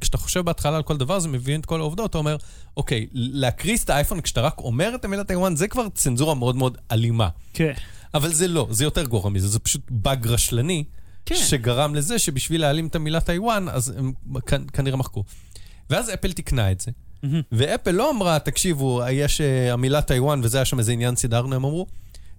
[0.00, 2.36] כשאתה חושב בהתחלה על כל דבר, זה מבין את כל העובדות, אתה אומר,
[2.76, 6.78] אוקיי, להקריס את האייפון כשאתה רק אומר את המילה טיוואן, זה כבר צנזורה מאוד מאוד
[6.92, 7.28] אלימה.
[7.54, 7.72] כן.
[8.14, 10.84] אבל זה לא, זה יותר גרוע מזה, זה פשוט באג רשלני,
[11.26, 11.34] כן.
[11.36, 14.12] שגרם לזה שבשביל להעלים את המילה טיוואן, אז הם
[14.46, 15.24] כ- כנראה מחקו.
[15.90, 16.90] ואז אפל תיקנה את זה,
[17.22, 17.40] מהמם.
[17.52, 21.64] ואפל לא אמרה, תקשיבו, יש אה, המילה טיוואן וזה היה שם איזה עניין, סידרנו, הם
[21.64, 21.86] אמרו,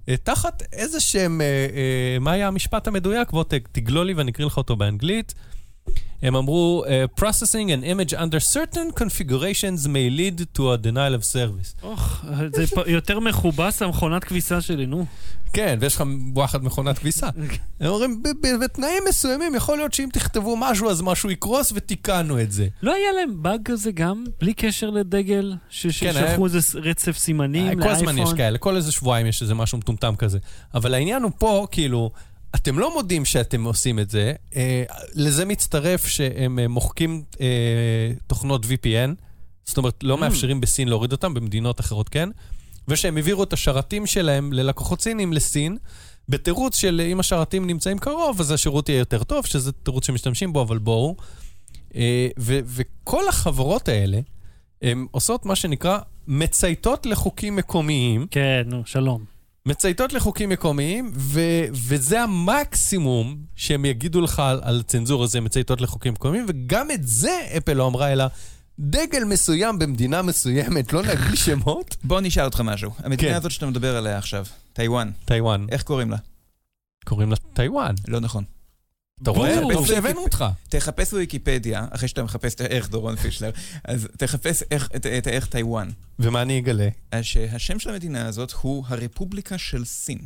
[0.10, 3.32] אה, תחת איזה שהם, אה, אה, מה היה המשפט המדויק?
[3.32, 5.34] בוא ת- תגלול לי ואני אקריא לך אותו באנגלית.
[6.22, 11.34] הם אמרו, אה, processing an image under certain configurations may lead to a denial of
[11.34, 11.84] service.
[11.84, 15.06] אוח, זה יותר מכובס המכונת כביסה שלי, נו.
[15.54, 16.04] כן, ויש לך
[16.34, 17.30] וואחד מכונת כביסה.
[17.80, 22.42] הם אומרים, "ב- ב- בתנאים מסוימים, יכול להיות שאם תכתבו משהו, אז משהו יקרוס, ותיקנו
[22.42, 22.68] את זה.
[22.82, 27.64] לא היה להם באג כזה גם, בלי קשר לדגל, ש- כן, ששלחו איזה רצף סימנים
[27.74, 28.08] כל לאייפון?
[28.10, 30.38] הזמן יש כאלה, כל איזה שבועיים יש איזה משהו מטומטם כזה.
[30.74, 32.12] אבל העניין הוא פה, כאילו,
[32.56, 34.84] אתם לא מודים שאתם עושים את זה, אה,
[35.16, 37.46] לזה מצטרף שהם אה, מוחקים אה,
[38.28, 39.10] תוכנות VPN,
[39.66, 40.20] זאת אומרת, לא Mm.
[40.20, 42.30] מאפשרים בסין להוריד אותם, במדינות אחרות כן,
[42.88, 45.78] ושהם העבירו את השרתים שלהם ללקוחות סינים לסין,
[46.30, 50.62] בתירוץ של אם השרתים נמצאים קרוב, אז השירות יהיה יותר טוב, שזה תירוץ שמשתמשים בו,
[50.62, 51.16] אבל בואו.
[51.96, 54.20] אה, ו- וכל החברות האלה,
[54.82, 55.98] הן עושות מה שנקרא
[56.28, 59.31] מצייתות לחוקים מקומיים, כן, נו, שלום.
[59.66, 66.14] מצייתות לחוקים מקומיים, ו- וזה המקסימום שהם יגידו לך על, על צנזורה, זה מצייתות לחוקים
[66.14, 68.26] מקומיים, וגם את זה אפל לא אמרה, אלא
[68.80, 72.92] דגל מסוים במדינה מסוימת, לא נגיד שמות, בוא נשאל אותך משהו.
[72.98, 73.38] המדינה כן.
[73.38, 76.18] הזאת שאתה מדבר עליה עכשיו, טיוואן, טיוואן, איך קוראים לה?
[77.06, 77.96] קוראים לה טיוואן.
[78.08, 78.44] לא נכון.
[79.24, 79.60] אתה רואה?
[79.74, 80.46] טוב שהבאנו אותך.
[80.70, 83.50] תחפש בוויקיפדיה, אחרי שאתה מחפש את הערך דורון פישלר,
[83.86, 85.88] אז תחפש איך- את הערך טיוואן.
[86.20, 86.88] ומה אני אגלה?
[87.12, 90.18] אז שהשם של המדינה הזאת הוא הרפובליקה של סין.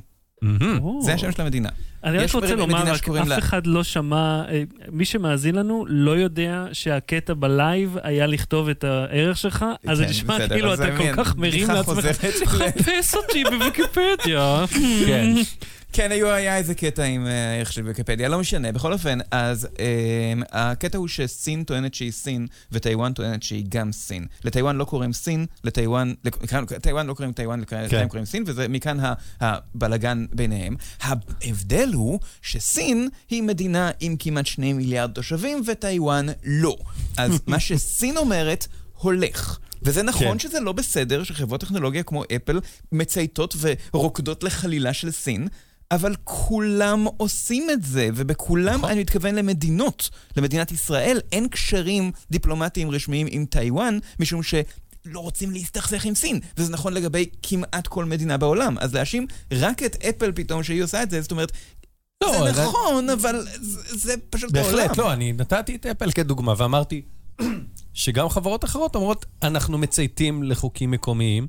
[1.01, 1.69] זה השם של המדינה.
[2.03, 6.65] אני רק רוצה לומר, רק אף אחד לא שמע, אה, מי שמאזין לנו לא יודע
[6.73, 11.35] שהקטע בלייב היה לכתוב את הערך שלך, אז זה כן, נשמע כאילו אתה כל כך
[11.35, 11.85] מרים לעצמך.
[11.95, 14.65] חוזרת של- חפש אותי בוויקיפדיה.
[15.95, 16.11] כן.
[16.11, 18.71] היו, היה איזה קטע עם אה, הערך של ויקיפדיה, לא משנה.
[18.71, 24.25] בכל אופן, אז אה, הקטע הוא שסין טוענת שהיא סין, וטיוואן טוענת שהיא גם סין.
[24.43, 26.13] לטיוואן לא קוראים סין, לטיוואן,
[26.71, 28.07] לטיוואן לא קוראים טיוואן, לטיוואן כן.
[28.07, 30.75] קוראים סין, ומכאן ה- הבלגן ביניהם.
[31.01, 36.77] ההבדל הוא שסין היא מדינה עם כמעט שני מיליארד תושבים, וטיוואן לא.
[37.17, 39.57] אז מה שסין אומרת, הולך.
[39.81, 40.39] וזה נכון כן.
[40.39, 42.59] שזה לא בסדר שחברות טכנולוגיה כמו אפל
[42.91, 43.55] מצייתות
[43.93, 45.47] ורוקדות לחלילה של סין,
[45.95, 48.89] אבל כולם עושים את זה, ובכולם נכון.
[48.89, 50.09] אני מתכוון למדינות.
[50.37, 54.53] למדינת ישראל אין קשרים דיפלומטיים רשמיים עם טיוואן, משום ש...
[55.05, 58.77] לא רוצים להסתכסך עם סין, וזה נכון לגבי כמעט כל מדינה בעולם.
[58.77, 61.51] אז להאשים רק את אפל פתאום שהיא עושה את זה, זאת אומרת,
[62.23, 64.75] לא, זה זה- נכון, אבל זה, זה פשוט העולם.
[64.77, 67.01] בהחלט, לא, אני נתתי את אפל כדוגמה ואמרתי
[67.93, 71.47] שגם חברות אחרות אומרות, אנחנו מצייתים לחוקים מקומיים,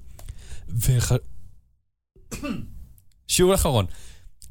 [0.68, 1.12] וח...
[3.28, 3.86] שיעור אחרון.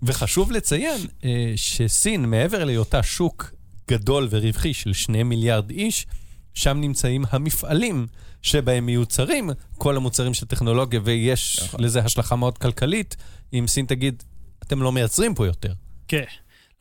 [0.05, 3.51] וחשוב לציין אה, שסין, מעבר להיותה שוק
[3.89, 6.05] גדול ורווחי של שני מיליארד איש,
[6.53, 8.07] שם נמצאים המפעלים
[8.41, 11.83] שבהם מיוצרים כל המוצרים של טכנולוגיה, ויש נכון.
[11.83, 13.15] לזה השלכה מאוד כלכלית,
[13.53, 14.23] אם סין תגיד,
[14.63, 15.73] אתם לא מייצרים פה יותר.
[16.07, 16.23] כן.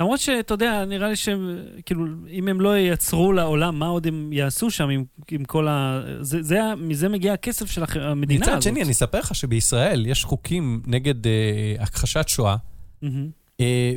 [0.01, 4.33] למרות שאתה יודע, נראה לי שהם, כאילו, אם הם לא ייצרו לעולם, מה עוד הם
[4.33, 6.01] יעשו שם עם, עם כל ה...
[6.21, 8.63] זה, זה, מזה מגיע הכסף של המדינה מצד הזאת.
[8.63, 11.33] שני, אני אספר לך שבישראל יש חוקים נגד אה,
[11.79, 12.53] הכחשת שואה.
[12.53, 12.74] אה,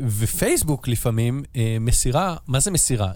[0.08, 3.12] ופייסבוק לפעמים אה, מסירה, מה זה מסירה?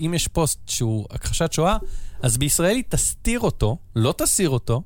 [0.00, 1.76] אם יש פוסט שהוא הכחשת שואה,
[2.22, 4.82] אז בישראל היא תסתיר אותו, לא תסיר אותו.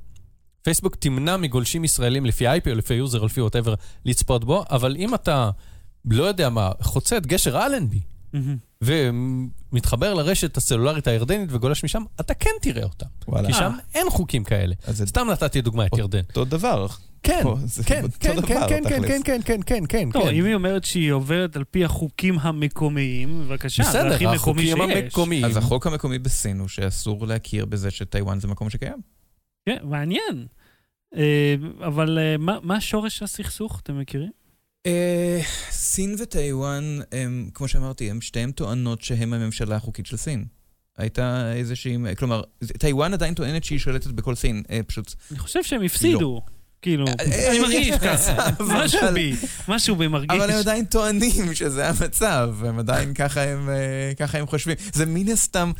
[0.62, 3.74] פייסבוק תמנע מגולשים ישראלים לפי IP או לפי יוזר או לפי whatever
[4.04, 5.50] לצפות בו, אבל אם אתה,
[6.04, 8.00] לא יודע מה, חוצה את גשר אלנבי
[8.34, 8.56] מהמם.
[9.72, 13.06] ומתחבר לרשת הסלולרית הירדנית וגולש משם, אתה כן תראה אותם.
[13.28, 13.48] וואלה.
[13.48, 14.74] כי שם אין חוקים כאלה.
[14.92, 16.22] סתם נתתי דוגמה את ירדן.
[16.28, 16.86] אותו דבר.
[17.22, 17.42] כן,
[17.86, 19.08] כן, כן, דבר, כן, כן, כן, תכלס.
[19.08, 20.34] כן, כן, כן, כן, כן, טוב, כן.
[20.34, 24.72] אם היא אומרת שהיא עוברת על פי החוקים המקומיים, בבקשה, זה הכי בסדר, מקומי שיש.
[24.72, 25.44] החוקים המקומיים.
[25.44, 28.98] אז החוק המקומי בסין הוא שאסור להכיר בזה שטיוואן זה מקום שקיים.
[29.68, 30.46] כן, מעניין.
[31.16, 31.54] אה,
[31.86, 34.30] אבל אה, מה שורש הסכסוך, אתם מכירים?
[34.86, 36.98] אה, סין וטיוואן,
[37.54, 40.44] כמו שאמרתי, הם שתיהן טוענות שהם הממשלה החוקית של סין.
[40.98, 42.42] הייתה איזושהי, כלומר,
[42.78, 45.14] טיוואן עדיין טוענת שהיא שולטת בכל סין, אה, פשוט...
[45.30, 46.40] אני חושב שהם הפסידו.
[46.82, 49.34] כאילו, אה, אני מרגיש ככה, משהו בי,
[49.68, 50.30] משהו בי מרגיש.
[50.40, 53.14] אבל הם עדיין טוענים שזה המצב, הם עדיין
[54.18, 54.76] ככה הם חושבים.
[54.92, 55.72] זה מן הסתם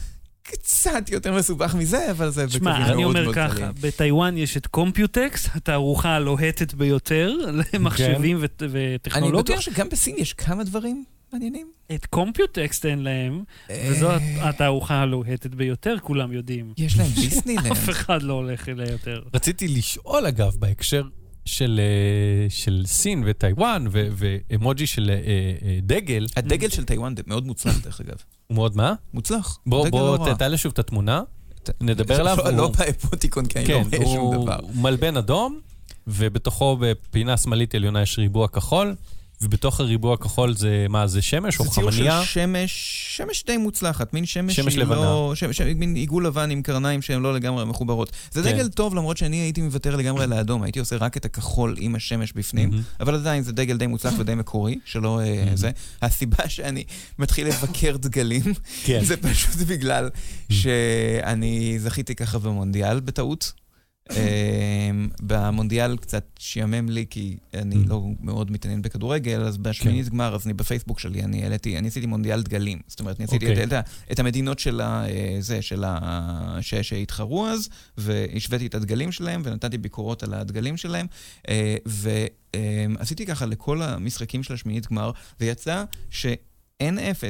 [0.44, 3.70] קצת יותר מסובך מזה, אבל זה בקווים אני מאוד אומר מאוד ככה.
[3.80, 7.36] בטיוואן יש את קומפיוטקס, התערוכה הלוהטת ביותר
[7.72, 9.42] למחשבים אני וטכנולוגיה.
[9.42, 11.66] בטוח שגם בסין יש כמה דברים מעניינים.
[11.94, 16.72] את קומפיוטקס אין להם, וזו אה, התערוכה הלוהטת ביותר, כולם יודעים.
[16.78, 17.66] יש להם דיסנילנד.
[17.72, 19.22] אף אחד לא הולך אליה יותר.
[19.34, 21.02] רציתי לשאול, אגב, בהקשר
[21.44, 27.78] של, אה, של סין וטיוואן ו- ואמוג'י של אה, דגל, הדגל של טיוואן מאוד מוצלח,
[27.84, 28.16] דרך אגב.
[28.46, 28.94] הוא מאוד מה?
[29.14, 29.58] מוצלח.
[29.66, 31.22] בוא, דגל בוא לא תעלה שוב את התמונה,
[31.62, 32.36] ת- נדבר עליו.
[32.36, 34.58] לא- הוא- לא באפוטיקון, כי אני לא כן, רואה שום דבר.
[34.62, 35.60] הוא מלבן אדום,
[36.06, 38.94] ובתוכו בפינה שמאלית עליונה יש ריבוע כחול,
[39.40, 42.22] ובתוך הריבוע הכחול זה, מה, זה שמש או זה ציור של חמניה?
[42.24, 44.96] שמש, שמש די מוצלחת, מין שמש, שמש לבנה.
[44.96, 48.12] לא, שמש, מין עיגול לבן עם קרניים שהן לא לגמרי מחוברות.
[48.30, 48.52] זה כן.
[48.52, 51.94] דגל טוב, למרות שאני הייתי מוותר לגמרי על האדום, הייתי עושה רק את הכחול עם
[51.94, 52.70] השמש בפנים.
[53.00, 55.70] אבל עדיין זה דגל די מוצלח ודי מקורי, שלא אה, זה.
[56.02, 56.84] הסיבה שאני
[57.18, 58.54] מתחיל לבקר דגלים,
[58.84, 59.04] כן.
[59.04, 60.10] זה פשוט בגלל
[60.50, 63.63] שאני זכיתי ככה במונדיאל בטעות.
[64.10, 67.88] אמ, במונדיאל קצת שיאמם לי, כי אני Mm.
[67.88, 72.06] לא מאוד מתעניין בכדורגל, אז בשמינית גמר, אז אני בפייסבוק שלי, אני העליתי, אני עשיתי
[72.06, 72.78] מונדיאל דגלים.
[72.86, 73.64] זאת אומרת, אני עשיתי אוקיי.
[73.64, 73.72] את,
[74.12, 75.04] את המדינות של ה...
[75.08, 76.58] אה, זה, של ה...
[76.60, 81.06] שהתחרו אז, והשוויתי את הדגלים שלהם, ונתתי ביקורות על הדגלים שלהם,
[81.48, 87.24] אה, ועשיתי ככה לכל המשחקים של השמינית גמר, ויצא ש-N0,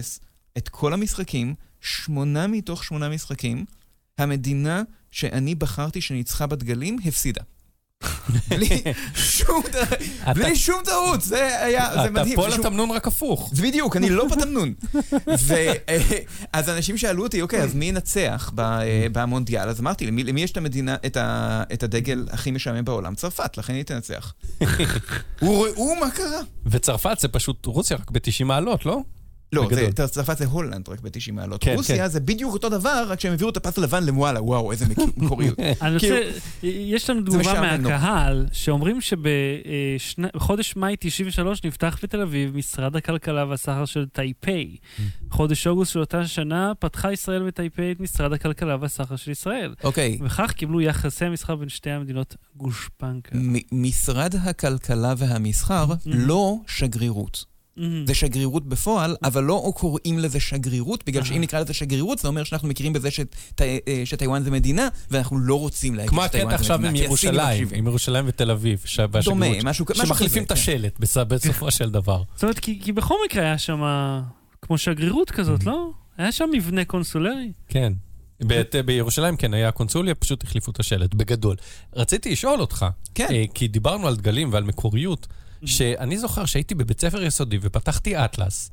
[0.58, 3.64] את כל המשחקים, שמונה מתוך שמונה משחקים,
[4.18, 4.82] המדינה
[5.14, 7.40] שאני בחרתי שניצחה בדגלים, הפסידה.
[8.48, 8.82] בלי
[9.14, 9.62] שום
[10.34, 12.36] בלי שום טעות, זה היה, זה אתה מדהים.
[12.36, 13.50] פה זה שום- לתמנון רק הפוך.
[13.52, 14.74] זה בדיוק, אני לא בתמנון.
[15.46, 18.50] ואז אנשים שאלו אותי, אוקיי, אז מי ינצח
[19.12, 19.68] במונדיאל?
[19.68, 20.96] אז אמרתי, למי יש את המדינה,
[21.72, 23.14] את הדגל הכי משעמם בעולם?
[23.14, 24.34] צרפת, לכן היא תנצח.
[25.40, 26.40] הוא- ראו מה קרה.
[26.66, 29.00] וצרפת זה פשוט רוסיה רק ב-90 מעלות, לא?
[29.54, 29.68] לא.
[29.96, 31.60] זה- צרפת זה הולנד רק ב-90 מעלות.
[31.64, 32.08] כן, רוסיה כן.
[32.08, 35.58] זה בדיוק אותו דבר, רק שהם העבירו את הפס הלבן למואלה, וואו, איזה מק- מקוריות.
[35.60, 36.30] אני כאילו, רוצה,
[36.66, 37.60] יש לנו תגובה.
[37.60, 44.76] מהקהל, שאומרים שבחודש מאי 93 נפתח בתל אביב משרד הכלכלה והסחר של טייפיי.
[45.28, 49.74] בחודש אוגוסט של אותה שנה פתחה ישראל וטייפיי את משרד הכלכלה והסחר של ישראל.
[49.84, 53.38] אוקיי, וכך קיבלו יחסי המסחר בין שתי המדינות גושפנקה.
[53.72, 57.53] משרד הכלכלה והמסחר, לא שגרירות.
[57.76, 58.06] מהמם.
[58.06, 61.28] זה שגרירות בפועל, אבל לא קוראים לזה שגרירות, בגלל אהה.
[61.28, 63.36] שאם נקרא לזה שגרירות, זה אומר שאנחנו מכירים בזה שט-
[64.04, 66.90] שטיוואן זה מדינה, ואנחנו לא רוצים להגיד כמו שטיוואן הקטע זה עכשיו מדינה.
[66.90, 67.78] עם כי הסינים ירושלים, מקשיבים.
[67.78, 70.72] עם ירושלים ותל אביב, ש- דומה, משהו משהו שמחליפים כזה, את כן.
[70.74, 72.22] השלט בס- בסופו של דבר.
[72.34, 73.82] זאת אומרת, כי, כי בכל מקרה היה שם
[74.62, 75.90] כמו שגרירות כזאת, לא?
[76.18, 77.52] היה שם מבנה קונסולרי.
[77.68, 77.92] כן.
[78.46, 81.56] ב- בירושלים כן, היה קונסוליה, פשוט החליפו את השלט, בגדול.
[81.96, 83.26] רציתי לשאול אותך, כן.
[83.30, 85.26] אה, כי דיברנו על דגלים ועל מקוריות,
[85.66, 88.70] שאני זוכר שהייתי בבית ספר יסודי ופתחתי אטלס,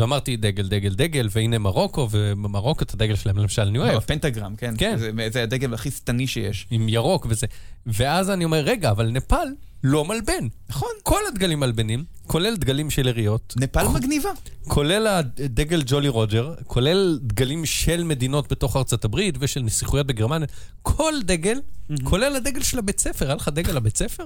[0.00, 4.56] ואמרתי דגל, דגל, דגל, והנה מרוקו, ומרוקו את הדגל שלהם למשל אני לא, אוהב, פנטגרם,
[4.56, 4.74] כן.
[4.78, 4.96] כן.
[4.98, 6.66] זה- זה הדגל הכי שטני שיש.
[6.70, 7.46] עם ירוק וזה.
[7.86, 9.48] ואז אני אומר, רגע, אבל נפאל
[9.84, 10.46] לא מלבן.
[10.68, 10.88] נכון.
[11.02, 14.28] כל הדגלים מלבנים, כולל דגלים של יריות, נפאל מגניבה.
[14.68, 20.48] כולל הדגל ג'ולי רוג'ר, כולל דגלים של מדינות בתוך ארצות הברית ושל נסיכויות בגרמניה,
[20.82, 21.60] כל דגל,
[22.04, 24.24] כולל הדגל של הבית ספר, היה לך דגל לבית ספר?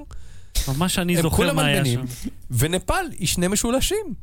[0.69, 2.05] ממש אני זוכר מה היה שם.
[2.51, 4.15] ונפאל היא שני משולשים.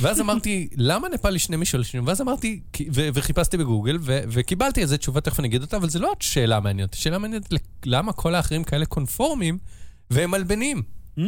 [0.00, 2.06] ואז אמרתי, למה נפאל היא שני משולשים?
[2.06, 2.60] ואז אמרתי,
[2.94, 6.60] ו- וחיפשתי בגוגל, ו- וקיבלתי איזה תשובה, תכף אני אגיד אותה, אבל זה לא שאלה
[6.60, 7.48] מעניינת, שאלה מעניינת
[7.84, 9.58] למה כל האחרים כאלה קונפורמים
[10.10, 10.82] והם מלבנים.
[11.18, 11.22] Mm.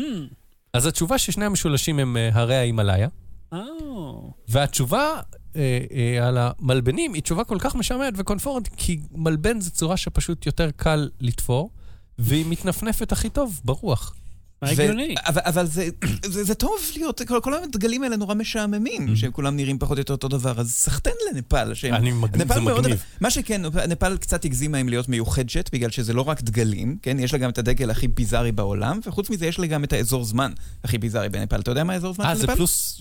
[0.72, 3.08] אז התשובה ששני המשולשים הם אה, הרי ההימאליה,
[3.52, 4.32] או.
[4.48, 5.20] והתשובה
[5.56, 10.46] אה, אה, על המלבנים היא תשובה כל כך משעממת וקונפורמית, כי מלבן זה צורה שפשוט
[10.46, 11.70] יותר קל לתפור,
[12.18, 14.14] והיא מתנפנפת הכי טוב ברוח.
[14.62, 15.14] מה הגיוני?
[15.26, 15.88] אבל, אבל זה,
[16.32, 20.00] זה, זה טוב להיות, כל, כל הדגלים האלה נורא משעממים, שהם כולם נראים פחות או
[20.00, 21.74] יותר אותו דבר, אז סחטיין לנפאל.
[21.74, 23.02] שהם, אני מגניב, זה מאוד- מגניב.
[23.20, 27.16] מה שכן, נפאל קצת הגזימה עם להיות מיוחדת, בגלל שזה לא רק דגלים, כן?
[27.20, 30.24] יש לה גם את הדגל הכי ביזארי בעולם, וחוץ מזה יש לה גם את האזור
[30.24, 30.52] זמן
[30.84, 31.60] הכי ביזארי בנפאל.
[31.60, 32.56] אתה יודע מה האזור זמן אה, של זה נפאל?
[32.56, 33.00] פלוס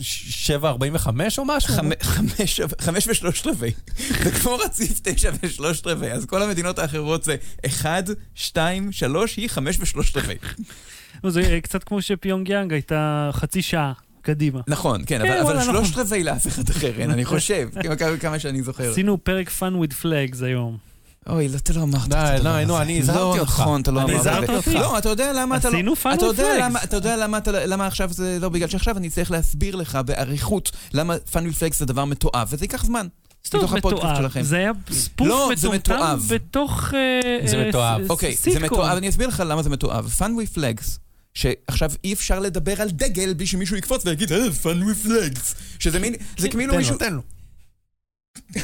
[0.61, 0.63] 7.45
[1.37, 1.73] או משהו?
[1.75, 3.71] חמ- חמש- חמש ושלושת רבעי.
[4.23, 7.35] זה כמו רציף תשע ושלושת רבעי, אז כל המדינות האחרות זה
[7.65, 8.03] אחד,
[8.35, 10.35] שתיים, שלוש, היא חמש ושלושת רבעי.
[11.23, 13.91] לא, זה אה, קצת כמו שפיונג יאנג הייתה חצי שעה
[14.21, 14.59] קדימה.
[14.67, 15.75] נכון, כן, כן, אבל- אבל וואלה, נכון.
[15.75, 18.91] שלושת רבעי לאף אחד אחר אין, אני חושב, כמה- כמה שאני זוכר.
[18.91, 20.77] עשינו פרק fun with flags היום.
[21.29, 22.81] אוי, לא, אתה לא אמרת את די, די, נו.
[22.81, 23.59] אני הזהרתי לא אותך.
[23.59, 24.53] נכון, אתה לא אני אמרת את הזהרתי זה.
[24.57, 24.67] אותך.
[24.73, 25.73] לא, אתה יודע למה אתה לא...
[25.73, 26.41] עשינו flags.
[26.59, 29.99] למה- אתה יודע למה אתה- למה עכשיו זה לא, בגלל שעכשיו אני צריך להסביר לך
[30.05, 33.07] באריכות למה Fun with Flags זה דבר מתועב, וזה ייקח זמן.
[33.47, 34.15] מתוך הפודקאסט.
[34.17, 34.41] שלכם.
[34.41, 36.19] זה היה spoof לא, זה מטומטם.
[36.29, 38.01] בתוך אה, זה אה, מתועב.
[38.11, 38.59] אוקיי, זה.
[38.59, 40.07] מתועב, אני אסביר לך למה זה מתועב.
[40.09, 40.99] Fun with Flags,
[41.33, 45.55] שעכשיו אי אפשר לדבר על דגל בלי שמישהו יקפוץ ויגיד, אה, Fun with Flags.
[45.79, 46.97] שזה מין, זה כאילו מישהו...
[46.97, 47.21] תן לו.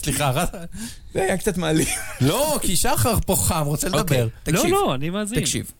[0.00, 0.56] סליחה, רז-
[1.14, 1.88] זה היה קצת מעליב.
[2.20, 4.00] לא, כי שחר פה חם, רוצה לדבר.
[4.00, 4.68] אוקיי, לא.
[4.68, 5.40] לא, אני מאזין.
[5.40, 5.70] תקשיב.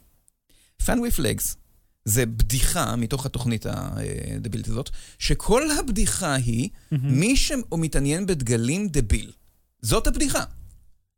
[0.87, 1.57] Fun with Flags
[2.05, 9.33] זה בדיחה מתוך התוכנית הדבילית הזאת, שכל הבדיחה היא, מי שמתעניין בדגלים דביל.
[9.83, 10.45] זאת הבדיחה.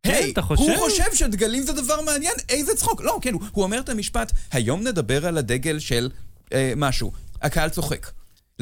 [0.03, 0.63] כן, היי, חושב?
[0.63, 3.01] הוא חושב שדגלים זה דבר מעניין, איזה צחוק.
[3.01, 6.11] לא, כן, הוא, הוא אומר את המשפט, היום נדבר על הדגל של
[6.53, 7.13] אה, משהו.
[7.43, 8.11] הקהל צוחק.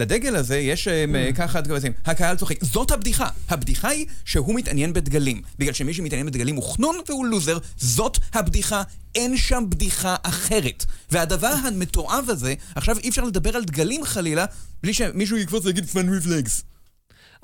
[0.01, 2.64] לדגל הזה יש אה, מ- ככה דגלים, הקהל צוחק.
[2.64, 3.28] זאת הבדיחה.
[3.48, 5.42] הבדיחה היא שהוא מתעניין בדגלים.
[5.59, 8.82] בגלל שמי שמתעניין בדגלים הוא חנון והוא לוזר, זאת הבדיחה.
[9.14, 10.84] אין שם בדיחה אחרת.
[11.11, 14.44] והדבר המתועב הזה, עכשיו אי אפשר לדבר על דגלים חלילה,
[14.82, 16.62] בלי שמישהו יקפוץ ויגיד with legs.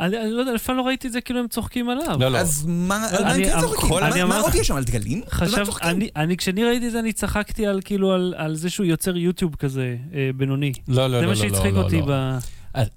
[0.00, 2.16] אני אני לא יודע, לפעמים לא ראיתי את זה כאילו הם צוחקים עליו.
[2.20, 2.38] לא, לא.
[2.38, 3.88] אז מה, על מה הם אני- כן צוחקים?
[4.00, 4.76] מה- מה עוד יש שם?
[4.76, 5.18] על דגלים?
[5.20, 5.64] מה חשב?
[5.82, 9.16] אני, אני, כשאני ראיתי את זה, אני צחקתי על כאילו, על, על זה שהוא יוצר
[9.16, 10.72] יוטיוב כזה, אה, בינוני.
[10.88, 12.06] לא, לא, זה לא, מה לא, שהצחיק לא, אותי לא.
[12.08, 12.38] ב...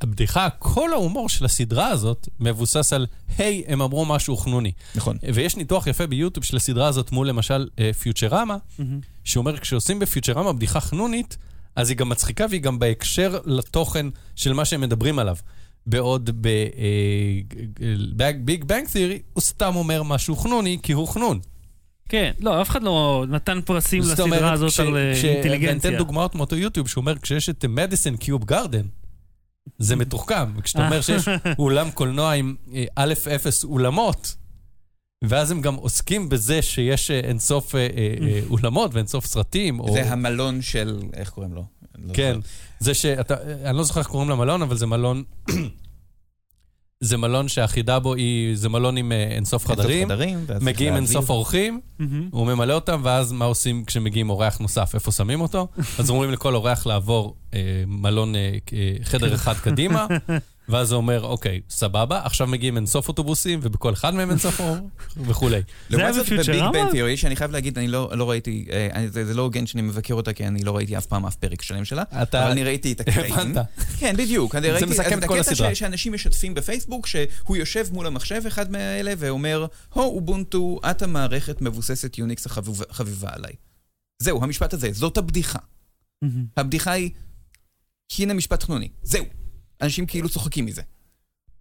[0.02, 3.06] הבדיחה, כל ההומור של הסדרה הזאת מבוסס על,
[3.38, 4.72] היי, הם אמרו משהו חנוני.
[4.96, 5.18] נכון.
[5.34, 8.58] ויש ניתוח יפה ביוטיוב של הסדרה הזאת מול למשל אה, פיוטרמה.
[9.24, 11.38] שאומר כשעושים בפיוטרמה בדיחה חנונית,
[11.76, 15.36] אז היא גם מצחיקה והיא גם בהקשר לתוכן של מה שהם מדברים עליו.
[15.90, 16.30] בעוד
[18.16, 21.40] בביג בנק תיאורי, הוא סתם אומר משהו חנוני, כי הוא חנון.
[22.10, 25.70] כן, לא, אף אחד לא נתן פרסים לסדרה אומרת, הזאת כש- על אה, כש- אינטליגנציה.
[25.70, 28.86] ואני אתן דוגמאות מאותו יוטיוב, שהוא אומר, כשיש את מדיסון קיוב גרדן,
[29.78, 30.58] זה מתוחכם.
[30.58, 31.26] וכשאתה אומר שיש
[31.60, 34.36] אולם קולנוע עם אה, א' אפס אולמות,
[35.24, 37.88] ואז הם גם עוסקים בזה שיש אה, אינסוף אה, אה,
[38.28, 39.94] אה, אולמות ואינסוף סרטים, או...
[39.94, 41.64] זה המלון של, איך קוראים לו?
[41.98, 42.40] לא כן.
[42.80, 45.24] זה שאתה, אני לא זוכר איך קוראים למלון, אבל זה מלון,
[47.00, 51.30] זה מלון שהחידה בו היא, זה מלון עם אה, אינסוף חדרים, חדרים, ואז מגיעים אינסוף.
[51.30, 51.80] אורחים.
[52.32, 54.96] הוא ממלא אותם, ואז מה עושים כשמגיעים אורח נוסף?
[54.96, 55.68] איפה שמים אותו?
[56.00, 60.08] אז אומרים לכל אורח לעבור אה, מלון, אה, אה, חדר אחד קדימה,
[60.70, 64.78] ואז הוא אומר, אוקיי, סבבה, עכשיו מגיעים אינסוף אוטובוסים, ובכל אחד מהם אינסוף אור,
[65.18, 65.62] וכולי.
[65.90, 66.64] זה היה לעומת זאת, בביג?
[66.74, 69.82] בן תיאורי, שאני חייב להגיד, אני לא לא ראיתי, אה, זה זה לא הוגן שאני
[69.82, 72.64] מבקר אותה, כי אני לא ראיתי אף פעם אף פרק שלם שלה, אתה- אבל אני
[72.64, 73.34] ראיתי את הקטעים.
[73.34, 73.66] הבנת.
[74.00, 74.56] כן, בדיוק.
[74.56, 75.76] אני זה ראיתי מסכם אז את כל הסדרה.
[75.76, 81.62] ש- שאנשים משתפים בפייסבוק, שהוא יושב מול המחשב, אחד מאלה, ואומר, הו, אובונטו, את המערכת
[81.62, 83.54] מבוססת יוניקס החביבה חביבה עליי.
[84.22, 85.60] זהו, המשפט הזה, זאת הבדיחה.
[86.58, 87.12] הבדיחה היא,
[88.20, 88.90] הנה משפט חנוני.
[89.04, 89.26] זהו.
[89.82, 90.82] אנשים כאילו צוחקים מזה.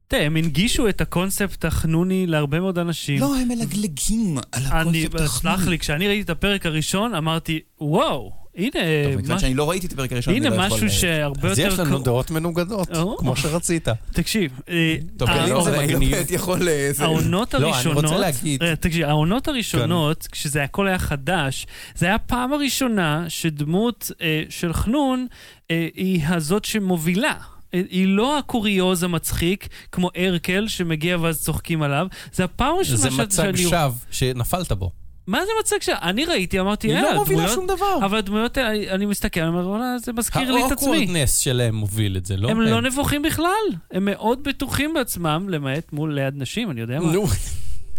[0.08, 3.20] תראה, הם הנגישו את הקונספט החנוני להרבה מאוד אנשים.
[3.20, 5.28] לא, הם מלגלגים על אני, הקונספט החנוני.
[5.56, 8.70] סלח לי, כשאני ראיתי את הפרק הראשון, אמרתי, וואו, הנה,
[9.04, 10.76] טוב, מכיוון שאני לא ראיתי את הפרק הראשון, אני הנה לא יכול...
[10.76, 11.72] משהו אה, שהרבה אז יותר...
[11.72, 12.88] יש לנו דעות מנוגדות.
[13.18, 13.88] כמו שרצית.
[14.12, 15.28] תקשיב, אה, טוב,
[15.64, 15.94] זה לא, מגלפט
[16.26, 16.68] אני- יכול...
[16.68, 20.98] אה, זה- העונות לא, אני הראשונות, רוצה להגיד- רגע, תקשיב, העונות הראשונות, כשזה הכל היה
[20.98, 25.26] חדש, זה היה הפעם הראשונה שדמות אה, של חנון
[25.70, 27.34] אה, היא הזאת שמובילה.
[27.74, 33.10] אה, היא לא הקוריוז המצחיק, כמו ארקל שמגיע ואז צוחקים עליו, זה הפעם הראשונה זה
[33.10, 33.68] ש- מצג שאני...
[33.70, 34.90] שווא שנפלת בו.
[35.26, 35.88] מה זה מצג ש...
[35.88, 37.98] אני ראיתי, אמרתי, היא "אה, לא מובילה הדמויות- שום דבר.
[38.06, 40.88] אבל הדמויות האלה, אני- מסתכל, אני אומר, וואלה, זה מזכיר לי את עצמי.
[40.96, 42.48] ה awkwardness שלהם מוביל את זה, לא?
[42.50, 43.48] הם לא נבוכים בכלל,
[43.92, 47.12] הם מאוד בטוחים בעצמם, למעט מול ליד נשים, אני יודע מה.
[47.12, 47.26] נו,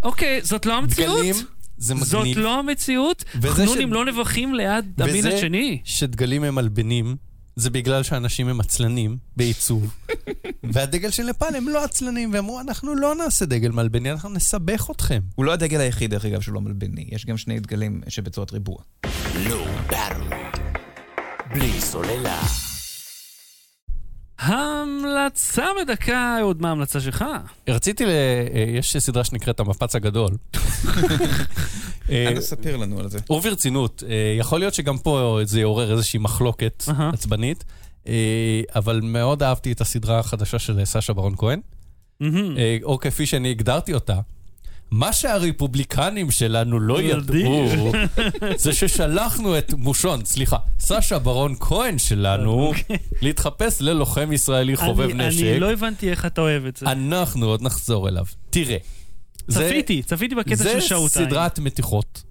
[0.03, 1.17] אוקיי, זאת לא המציאות.
[1.17, 1.35] דגלים,
[1.77, 2.37] זה זאת מגניב.
[2.39, 3.23] לא המציאות.
[3.35, 5.79] וזה חנונים ש- לא נבוכים ליד המין וזה- השני.
[5.83, 7.15] שדגלים הם מלבנים,
[7.59, 9.93] זה בגלל שאנשים הם עצלנים בעיצוב.
[10.73, 15.21] והדגל של נפאל הם לא עצלנים, ואמרו, אנחנו לא נעשה דגל מלבני, אנחנו נסבך אתכם.
[15.35, 17.07] הוא לא הדגל היחיד, דרך אגב, שהוא לא מלבני.
[17.11, 18.77] יש גם שני דגלים שבצורת ריבוע.
[21.53, 22.41] בלי סוללה.
[24.39, 27.25] המלצה בדקה, אהוד, מה ההמלצה שלך?
[27.69, 28.09] רציתי ל...
[28.09, 30.31] אה, יש סדרה שנקראת המפץ הגדול.
[32.11, 33.19] אה, אנא ספר לנו על זה.
[33.29, 36.83] וברצינות, אה, יכול להיות שגם פה זה יעורר איזושהי מחלוקת.
[37.13, 37.63] עצבנית,
[38.07, 41.59] אה, אבל מאוד אהבתי את הסדרה החדשה של סשה ברון כהן.
[42.21, 44.19] אה, או כפי שאני הגדרתי אותה,
[44.91, 47.91] מה שהרפובליקנים שלנו לא ידעו,
[48.57, 52.73] זה ששלחנו את מושון, סליחה, סשה ברון כהן שלנו,
[53.21, 55.41] להתחפש ללוחם ישראלי חובב נשק.
[55.41, 56.85] אני לא הבנתי איך אתה אוהב את זה.
[56.85, 58.25] אנחנו עוד נחזור אליו.
[58.49, 58.77] תראה.
[59.51, 61.07] זה- צפיתי, צפיתי בקטע של שאוטיים.
[61.25, 62.23] זה סדרת מתיחות.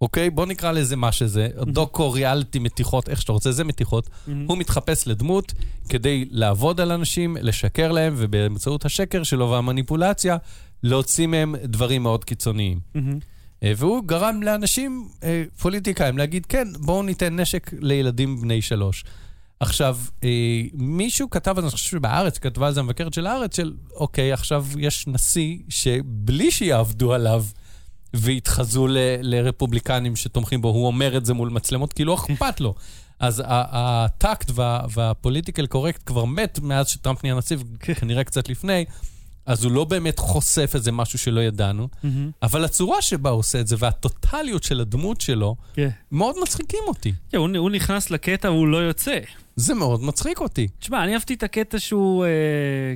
[0.00, 0.30] אוקיי?
[0.30, 1.48] בוא נקרא לזה מה שזה.
[1.66, 4.08] דוקו ריאליטי מתיחות, איך שאתה רוצה, זה מתיחות.
[4.46, 5.52] הוא מתחפש לדמות
[5.88, 10.36] כדי לעבוד על אנשים, לשקר להם, ובאמצעות השקר שלו והמניפולציה,
[10.82, 12.80] להוציא מהם דברים מאוד קיצוניים.
[12.94, 13.18] מהמם.
[13.62, 19.04] אה, והוא גרם לאנשים, אה, פוליטיקאים, להגיד, כן, בואו ניתן נשק לילדים בני שלוש.
[19.62, 20.28] עכשיו, אה,
[20.74, 25.06] מישהו כתב, אני חושב שבארץ, כתבה על זה המבקרת של הארץ, של אוקיי, עכשיו יש
[25.06, 27.44] נשיא שבלי שיעבדו עליו
[28.16, 32.74] ויתחזו ל- לרפובליקנים שתומכים בו, הוא אומר את זה מול מצלמות, כי לא אכפת לו.
[33.20, 37.64] אז הטקט וה- וה political correct כבר מת מאז שטראמפ נהיה נשיא,
[38.00, 38.84] כנראה קצת לפני,
[39.46, 42.30] אז הוא לא באמת חושף איזה משהו שלא ידענו, מהמם.
[42.42, 45.88] אבל הצורה שבה הוא עושה את זה והטוטליות של הדמות שלו, כן.
[46.12, 47.12] מאוד מצחיקים אותי.
[47.30, 49.18] כן, הוא הוא נכנס לקטע והוא לא יוצא.
[49.56, 50.68] זה מאוד מצחיק אותי.
[50.78, 52.30] תשמע, אני אהבתי את הקטע שהוא אה,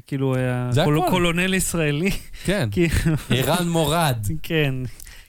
[0.06, 1.00] כאילו היה קול-.
[1.10, 2.10] קולונל ישראלי.
[2.44, 2.68] כן.
[2.72, 4.26] כאילו, ערן מורד.
[4.42, 4.74] כן.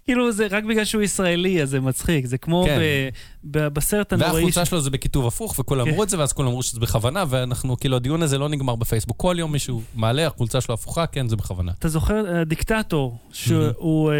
[0.08, 2.26] כאילו זה רק בגלל שהוא ישראלי, אז זה מצחיק.
[2.26, 2.80] זה כמו כן.
[2.80, 3.10] ב-
[3.58, 4.34] ב- בסרט הנוראי.
[4.36, 5.92] והחולצה ש- שלו זה בכיתוב הפוך, וכולם כן.
[5.92, 9.18] אמרו את זה, ואז כולם אמרו שזה בכוונה, ואנחנו, כאילו, הדיון הזה לא נגמר בפייסבוק.
[9.18, 11.72] כל יום מישהו מעלה, החולצה שלו הפוכה, כן, זה בכוונה.
[11.80, 14.16] אתה זוכר, הדיקטטור, שהוא, אה,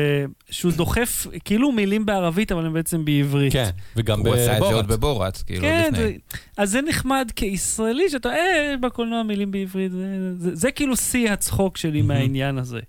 [0.50, 3.54] שהוא דוחף כאילו מילים בערבית, אבל הם בעצם בעברית.
[3.54, 5.00] כן, וגם הוא עשה את זה עוד בבורת.
[5.00, 6.04] בבורת, כאילו, עוד כן, לפני.
[6.08, 6.14] זה,
[6.58, 10.06] אז זה נחמד כישראלי, שאתה, אה, בקולנוע מילים בעברית, זה,
[10.38, 12.02] זה, זה כאילו שיא הצחוק שלי.
[12.02, 12.80] מהעניין הזה.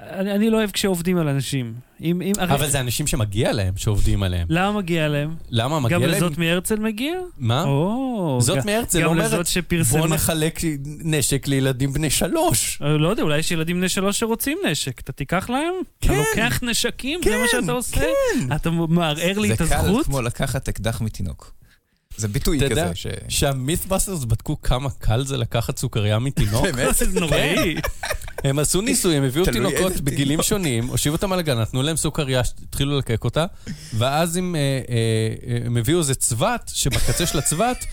[0.00, 1.74] אני, אני לא אוהב כשעובדים על אנשים.
[2.00, 4.46] אם, אם, הרי- אבל זה אנשים שמגיע להם, שעובדים עליהם.
[4.50, 5.34] למה מגיע להם?
[5.50, 6.10] למה מגיע גם להם?
[6.14, 7.12] לזאת מהרצל מגיע?
[7.38, 7.62] מה?
[7.64, 10.06] או, זאת גם- מהרצל גם אומרת, לזאת בוא שפרסמה.
[10.06, 10.60] נחלק
[11.04, 12.78] נשק לילדים בני שלוש.
[12.82, 15.00] אה, לא יודע, אולי יש ילדים בני שלוש שרוצים נשק.
[15.00, 15.74] אתה תיקח להם?
[15.98, 16.14] אתה כן.
[16.18, 17.20] לוקח נשקים?
[17.24, 17.96] זה מה כן, שאתה עושה?
[17.96, 18.52] כן.
[18.56, 20.06] אתה מערער לי זה את קל הזכות?
[20.06, 21.52] כמו לקחת אקדח מתינוק.
[22.16, 23.06] זה ביטוי אתה כזה יודע ש...
[23.28, 26.62] שהמית'באסטרס בדקו כמה קל זה לקחת סוכריה מתינוק.
[26.66, 26.94] באמת?
[27.10, 27.76] זה נוראי.
[28.44, 30.42] הם עשו ניסוי, הם הביאו תינוקות בגילים.
[30.42, 33.46] שונים, הושיבו אותם על הגן, נתנו להם סוכריה, התחילו לקק אותה,
[33.94, 37.84] ואז הם, אה, אה, הם הביאו איזה צבת, שבקצה של הצבת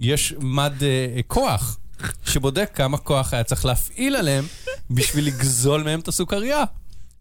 [0.00, 1.78] יש מד אה, כוח,
[2.24, 4.44] שבודק כמה כוח היה צריך להפעיל עליהם
[4.90, 6.64] בשביל לגזול מהם את הסוכריה.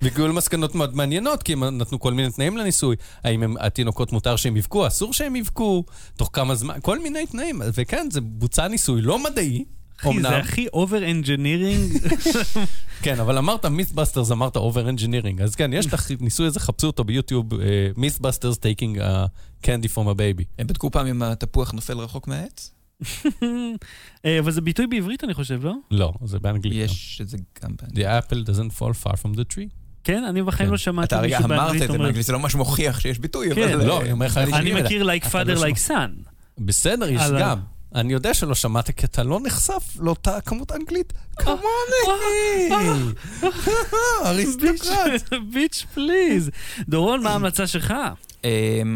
[0.01, 2.95] והגיעו למסקנות מאוד מעניינות, כי הם נתנו כל מיני תנאים לניסוי.
[3.24, 5.84] האם הם, התינוקות מותר שהם יבכו, אסור שהם יבכו,
[6.16, 7.61] תוך כמה זמן, כל מיני תנאים.
[7.74, 9.66] וכן, זה בוצע ניסוי לא מדעי,
[10.11, 11.97] אחי, זה הכי over engineering.
[13.03, 15.41] כן, אבל אמרת MythBusters, אמרת over engineering.
[15.41, 17.55] אז כן, יש את הניסוי הזה, חפשו אותו ביוטיוב, a
[19.65, 20.43] candy from a baby.
[20.59, 22.71] הם בדקו פעם אם התפוח נופל רחוק מהעץ?
[24.25, 25.73] אה, אבל זה ביטוי בעברית, אני חושב, לא?
[25.91, 26.89] לא, זה באנגלית.
[26.89, 28.05] יש את זה גם באנגלית.
[28.05, 29.69] The apple doesn't fall far from the tree.
[30.03, 30.71] כן, אני בחיים כן.
[30.71, 32.05] לא שמעתי אתה הרגע מישהו אמרת באנגלית את זה אומר...
[32.05, 33.73] באנגלית, זה לא ממש מוכיח שיש ביטוי, כן.
[33.73, 33.85] אבל...
[33.85, 34.81] לא, אה, אני אומר לך, אני.
[34.81, 36.29] מכיר like אתה father לא like son.
[36.57, 37.59] בסדר, יש גם.
[37.95, 41.13] אני יודע שלא שמעת, כי אתה לא נחשף לאותה כמות אנגלית.
[41.39, 43.13] אה, כמוני!
[44.25, 45.33] אריסטוקרט.
[45.53, 46.49] ביץ' פליז.
[46.89, 47.93] דורון, מה ההמלצה שלך?
[48.43, 48.49] אמ,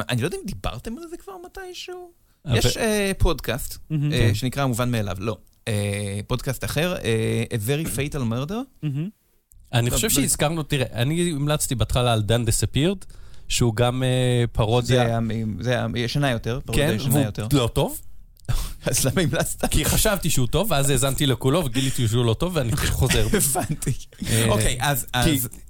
[0.09, 2.11] אני לא יודע אם דיברתם על זה כבר מתישהו.
[2.45, 3.77] אבל- יש אה, פודקאסט.
[4.11, 5.37] אה, שנקרא המובן מאליו, לא.
[5.67, 8.87] אה, פודקאסט אחר, אה, A Very Fatal Murder.
[9.73, 12.97] אני חושב שהזכרנו, תראה, אני המלצתי בהתחלה על דן דספירד,
[13.47, 14.09] שהוא גם אה,
[14.41, 15.19] זה פרודיה.
[15.59, 17.47] זה היה ישנה יותר, פרודיה כן, ישנה והוא יותר.
[17.53, 18.01] לא טוב.
[18.85, 19.65] אז למה המלצת?
[19.71, 23.27] כי חשבתי שהוא טוב, ואז האזנתי לכולו וגיליתי שהוא לא טוב, ואני חוזר.
[23.33, 23.91] הבנתי.
[24.29, 25.07] אה, אוקיי, אז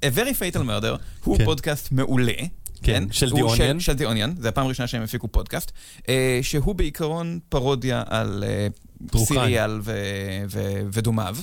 [0.01, 1.45] A Very Fatal Murder הוא כן.
[1.45, 2.33] פודקאסט מעולה.
[2.83, 3.79] כן, של הוא The Onion.
[3.79, 5.71] של The Onion, זה הפעם הראשונה שהם הפיקו פודקאסט,
[6.09, 8.67] אה, שהוא בעיקרון פרודיה על אה,
[9.25, 9.81] סיריאל
[10.91, 11.37] ודומיו.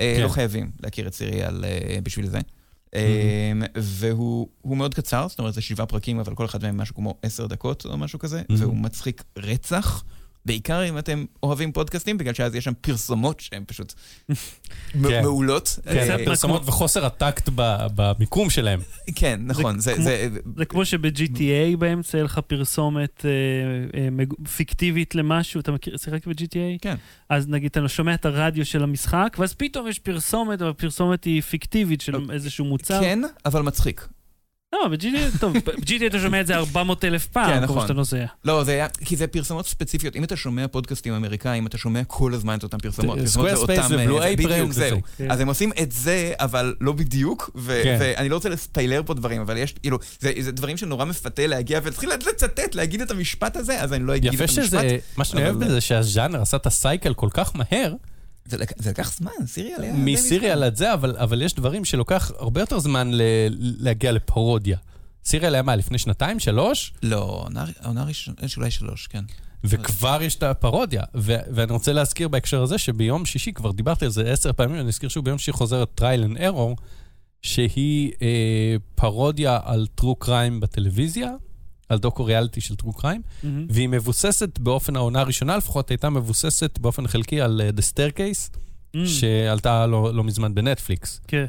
[0.00, 0.22] אה, כן.
[0.22, 2.38] לא חייבים להכיר את סיריאל אה, בשביל זה.
[2.38, 2.94] Mm-hmm.
[2.94, 6.94] אה, והוא הוא מאוד קצר, זאת אומרת זה שבעה פרקים, אבל כל אחד מהם משהו
[6.94, 8.54] כמו עשר דקות או משהו כזה, Mm-hmm.
[8.58, 10.04] והוא מצחיק רצח.
[10.46, 13.92] בעיקר אם אתם אוהבים פודקאסטים, בגלל שאז יש שם פרסומות שהן פשוט
[15.08, 15.22] כן.
[15.22, 15.78] מעולות.
[15.84, 17.48] כן, אה, פרסומות וחוסר הטקט
[17.94, 18.80] במיקום שלהם.
[19.14, 19.94] כן, נכון, זה...
[19.94, 23.30] כמו- זה- זה כמו שב-GTA באמצע יהיה לך פרסומת אה,
[24.00, 24.08] אה,
[24.56, 26.78] פיקטיבית למשהו, אתה מכיר, שיחק ב-GTA?
[26.82, 26.94] כן.
[27.28, 31.42] אז נגיד אתה שומע את הרדיו של המשחק, ואז פתאום יש פרסומת, אבל הפרסומת היא
[31.42, 33.00] פיקטיבית של איזשהו מוצר.
[33.00, 34.08] כן, אבל מצחיק.
[34.72, 37.76] לא, ב-GTA, טוב, ב-GTA אתה שומע את זה 400 אלף פעם, כן, נכון.
[37.76, 38.24] פעם שאתה נוסע.
[38.44, 40.16] לא, זה היה, כי זה פרסומות ספציפיות.
[40.16, 43.18] אם אתה שומע פודקאסטים אמריקאים, אתה שומע כל הזמן את אותן פרסומות.
[43.18, 44.64] פרסומות זה אותם, ו-Blue אה.
[44.70, 44.98] זהו.
[45.16, 45.30] כן.
[45.30, 47.50] אז הם עושים את זה, אבל לא בדיוק,
[47.84, 47.96] כן.
[48.00, 51.80] ואני לא רוצה לספיילר פה דברים, אבל יש, כאילו, זה זה דברים שנורא מפתה להגיע
[51.82, 54.64] ולהתחיל לצטט, להגיד את המשפט הזה, אז אני לא אגיד את יפה המשפט.
[54.64, 57.94] שזה, מה שאני אוהב בזה שהז'אנר עשה את הסייקל כל כך מהר,
[58.50, 59.92] זה לק- זה לקח זמן, סיריאל היה...
[59.94, 63.22] מסיריאל עד זה, אבל, אבל יש דברים שלוקח הרבה יותר זמן ל,
[63.78, 64.78] להגיע לפרודיה.
[65.24, 66.92] סיריאל היה מה, לפני שנתיים, שלוש?
[67.02, 69.24] לא, עונה- העונה הראשונה, יש אולי שלוש, כן.
[69.64, 71.02] וכבר יש את הפרודיה.
[71.14, 74.88] ו- ואני רוצה להזכיר בהקשר הזה שביום שישי, כבר דיברתי על זה עשר פעמים, אני
[74.88, 76.80] אזכיר שוב ביום שישי חוזרת trial and error,
[77.42, 78.28] שהיא אה,
[78.94, 81.30] פרודיה על true crime בטלוויזיה,
[81.90, 83.04] על דוקו ריאליטי של true crime,
[83.42, 83.66] מהמם.
[83.70, 88.56] והיא מבוססת באופן, העונה הראשונה לפחות, הייתה מבוססת באופן חלקי על אה, The Staircase,
[88.96, 91.20] אממ, שעלתה לא, לא מזמן בנטפליקס.
[91.28, 91.38] כן.
[91.38, 91.44] אה,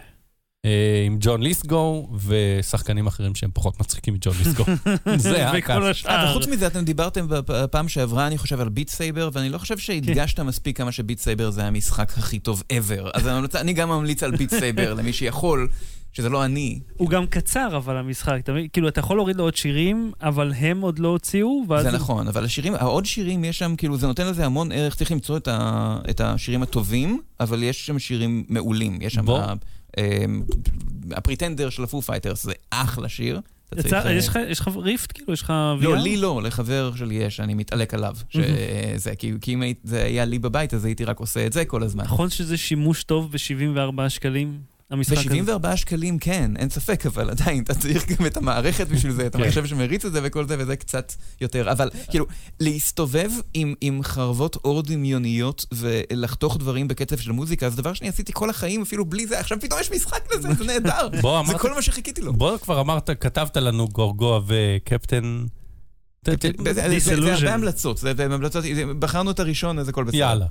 [1.06, 4.64] עם ג'ון ליסגו ושחקנים אחרים שהם פחות מצחיקים מג'ון ליסגו.
[5.18, 6.06] זה וכל הכף.
[6.08, 6.30] אה.
[6.30, 10.40] וחוץ מזה, אתם דיברתם בפעם שעברה, אני חושב, על Beat Saber, ואני לא חושב שהדגשת
[10.40, 13.10] מספיק כמה ש Beat Saber זה המשחק הכי טוב ever.
[13.14, 15.68] אז אני גם ממליץ על Beat Saber, למי שיכול,
[16.14, 16.80] שזה לא אני.
[16.98, 18.68] הוא גם קצר, אבל המשחק, אתה מבין?
[18.74, 21.84] כאילו, אתה יכול להוריד לו עוד שירים, אבל הם עוד לא הוציאו, ואז...
[21.84, 24.96] זה הוא- נכון, אבל השירים, העוד שירים, יש שם, כאילו, זה נותן לזה המון ערך,
[24.96, 28.98] צריך למצוא את ה- את השירים הטובים, אבל יש שם שירים מעולים.
[29.02, 29.26] יש שם...
[29.26, 29.42] בוא.
[29.98, 30.44] אמ,
[31.12, 33.42] ה Pretender של ה Foo Fighters זה אחלה שיר.
[33.94, 34.14] אה,
[34.50, 35.12] יש לך- Rift?
[35.14, 36.00] כאילו, יש לך לא, VR?
[36.02, 38.16] לי לא, לחבר שלי יש, אני מתעלק עליו.
[38.30, 41.84] שזה, כי, כי אם זה היה לי בבית, אז הייתי רק עושה את זה כל
[41.84, 42.04] הזמן.
[42.04, 44.60] נכון שזה שימוש טוב ב-74 שקלים?
[44.92, 45.58] המשחק הזה.
[45.58, 49.36] ב-74 שקלים כן, אין ספק, אבל עדיין, אתה צריך גם את המערכת בשביל זה, את
[49.36, 49.44] כן.
[49.44, 51.72] המחשב שמריץ את זה וכל זה, וזה קצת יותר.
[51.72, 52.26] אבל כאילו,
[52.60, 58.32] להסתובב עם, עם חרבות אור דמיוניות ולחתוך דברים בקצב של מוזיקה, זה דבר שאני עשיתי
[58.36, 61.10] כל החיים, אפילו בלי זה, עכשיו פתאום יש משחק לזה, זה נהדר.
[61.22, 62.34] בוא, זה אמרת, כל מה שחיכיתי לו.
[62.34, 65.46] בוא כבר אמרת, כתבת לנו גורגוע וקפטן...
[66.26, 67.14] זה-.
[67.14, 68.66] הרבה המלצות, זה המלצות,
[69.00, 70.18] בחרנו את הראשון, אז הכל בסדר.
[70.18, 70.46] יאללה.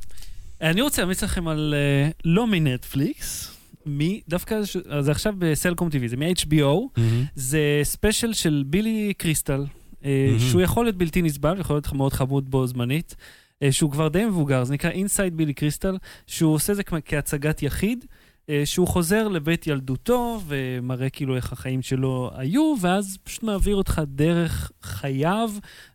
[0.61, 6.07] אני רוצה להמליץ לכם על אה, לא מנטפליקס, מי, דווקא, ש- זה עכשיו בסלקום TV,
[6.07, 7.01] זה מ-HBO,
[7.35, 9.65] זה ספיישל של בילי קריסטל,
[10.05, 10.39] אה, מהמם.
[10.39, 13.17] שהוא יכול להיות בלתי נסבל, יכול להיות מאוד חמוד בו זמנית,
[13.63, 18.05] אה, שהוא כבר די מבוגר, זה נקרא Inside בילי קריסטל, שהוא עושה זה כהצגת יחיד,
[18.51, 24.03] אה, שהוא חוזר לבית ילדותו ומראה כאילו איך החיים שלו היו, ואז פשוט מעביר אותך
[24.07, 25.51] דרך חייו,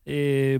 [0.07, 0.13] אה,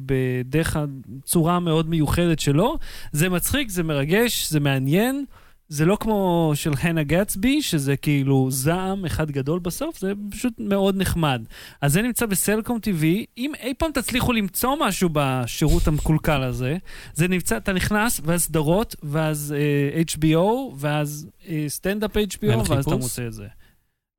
[0.06, 0.78] בדרך
[1.24, 2.78] הצורה המאוד מיוחדת שלו.
[3.12, 5.26] זה מצחיק, זה מרגש, זה מעניין.
[5.70, 10.98] זה לא כמו של הנה גטסבי, שזה כאילו זעם אחד גדול בסוף, זה פשוט מאוד
[10.98, 11.42] נחמד.
[11.82, 13.06] אז זה נמצא בסלקום TV.
[13.38, 16.78] אם אי פעם תצליחו למצוא משהו בשירות המקולקל הזה,
[17.14, 22.76] זה נמצא, אתה נכנס, ואז סדרות, ואז אה, HBO, ואז אה, סטנדאפ HBO, ואז אתה
[22.76, 22.94] חיפוש?
[22.94, 23.48] מוצא את זה.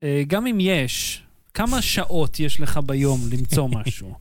[0.03, 1.23] אה, גם אם יש,
[1.55, 4.15] כמה שעות יש לך ביום למצוא משהו?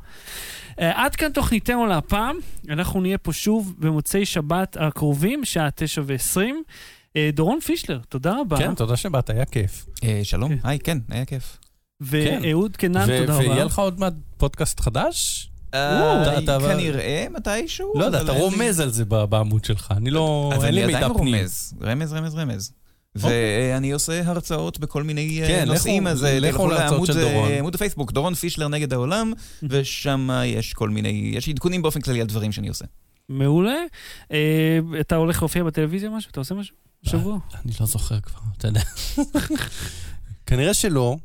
[0.71, 2.37] Uh, עד כאן תוכניתנו להפעם,
[2.69, 6.63] אנחנו נהיה פה שוב במוצאי שבת הקרובים, שעה תשע ועשרים.
[7.15, 8.57] Uh, דורון פישלר, תודה רבה.
[8.57, 9.85] כן, תודה שבאת, היה כיף.
[10.03, 10.67] אה, שלום, כן.
[10.67, 11.57] היי, כן, היה כיף.
[12.01, 13.49] ואהוד קנן, תודה רבה.
[13.49, 15.49] ויהיה לך עוד מעט פודקאסט חדש?
[15.73, 17.93] אה, כנראה מתישהו.
[17.95, 19.93] לא יודע, אתה רומז על זה בעמוד שלך.
[19.97, 20.51] אני לא...
[20.55, 21.11] אז אני עדיין.
[21.11, 22.71] רומז, רמז, רמז, רמז.
[23.15, 23.71] אוקיי.
[23.73, 27.17] ואני עושה הרצאות בכל מיני אה, כן, נושאים, אז אה, לכו תלכו להרצאות לעמוד של
[27.17, 27.51] אה, דורון.
[27.51, 29.33] עמוד הפייסבוק, דורון פישלר נגד העולם,
[29.69, 32.85] ושם יש כל מיני, יש עדכונים באופן כללי על דברים שאני עושה.
[33.29, 33.77] מעולה.
[34.23, 34.31] אה,
[34.99, 36.31] אתה הולך להופיע בטלוויזיה משהו?
[36.31, 36.75] אתה עושה משהו?
[37.03, 37.37] שבוע?
[37.65, 38.81] אני לא זוכר כבר, אתה יודע.
[40.45, 41.17] כנראה שלא.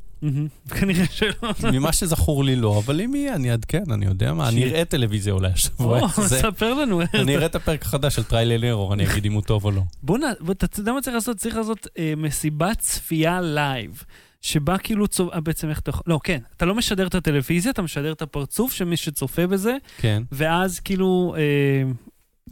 [0.69, 1.53] כנראה שלא.
[1.73, 5.33] ממה שזכור לי לא, אבל אם יהיה, אני אעדכן, אני יודע מה, אני אראה טלוויזיה
[5.33, 6.07] אולי השבוע.
[6.41, 7.01] ספר לנו.
[7.13, 9.81] אני אראה את הפרק החדש של טריילר ארור, אני אגיד אם הוא טוב או לא.
[10.03, 10.21] בוא נ...
[10.39, 11.37] בוא, אתה יודע מה צריך לעשות?
[11.37, 14.03] צריך לעשות אה, מסיבת צפייה לייב.
[14.41, 15.33] שבה כאילו צופ...
[15.33, 16.03] אה, בעצם איך אתה יכול...
[16.07, 16.39] לא, כן.
[16.57, 20.23] אתה לא משדר את הטלוויזיה, אתה משדר את הפרצוף של מי שצופה בזה, כן.
[20.31, 21.91] ואז כאילו אה,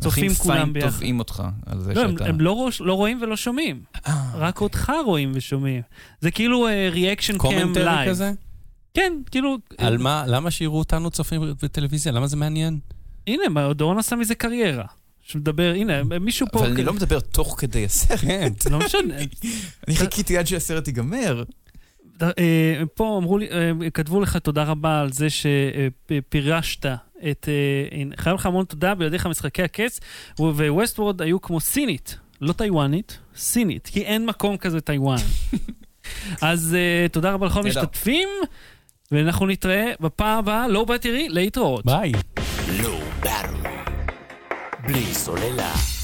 [0.01, 0.89] צופים אחים כולם פיין ביחד.
[0.89, 2.25] תובעים אותך על זה לא, הם, שאתה...
[2.25, 2.81] הם לא, רוש...
[2.81, 5.81] לא רואים ולא שומעים, אה, רק אותך רואים ושומעים.
[6.21, 8.09] זה כאילו reaction cam commentary live.
[8.09, 8.31] כזה?
[8.93, 9.57] כן, כאילו...
[9.77, 12.11] על מה, למה שיראו אותנו צופים בטלוויזיה?
[12.11, 12.79] למה זה מעניין?
[13.27, 14.85] הנה, מה, דורון עשה מזה קריירה.
[15.21, 16.59] שמדבר, הנה, מישהו פה...
[16.59, 18.19] אבל אני לא מדבר תוך כדי הסרט.
[18.19, 18.53] כן.
[18.71, 19.15] לא משנה.
[19.87, 21.43] אני חיכיתי עד שהסרט ייגמר.
[22.23, 26.85] אה, פה אמרו לי, אה, כתבו לך תודה רבה על זה שפירשת
[27.31, 27.49] את...
[27.49, 29.99] אה, חייב לך המון תודה, בלעדיך משחקי הקץ,
[30.39, 35.17] וווסט וורד היו כמו סינית, לא טיוואנית, סינית, כי אין מקום כזה טיוואן.
[36.41, 36.77] אז
[37.11, 37.59] תודה רבה לכל.
[37.59, 38.29] המשתתפים,
[39.11, 41.85] ואנחנו נתראה בפעם הבאה, לא בתראי, להתראות.
[41.85, 42.11] ביי.
[42.83, 42.99] לא.
[44.89, 45.98] בלי סוללה.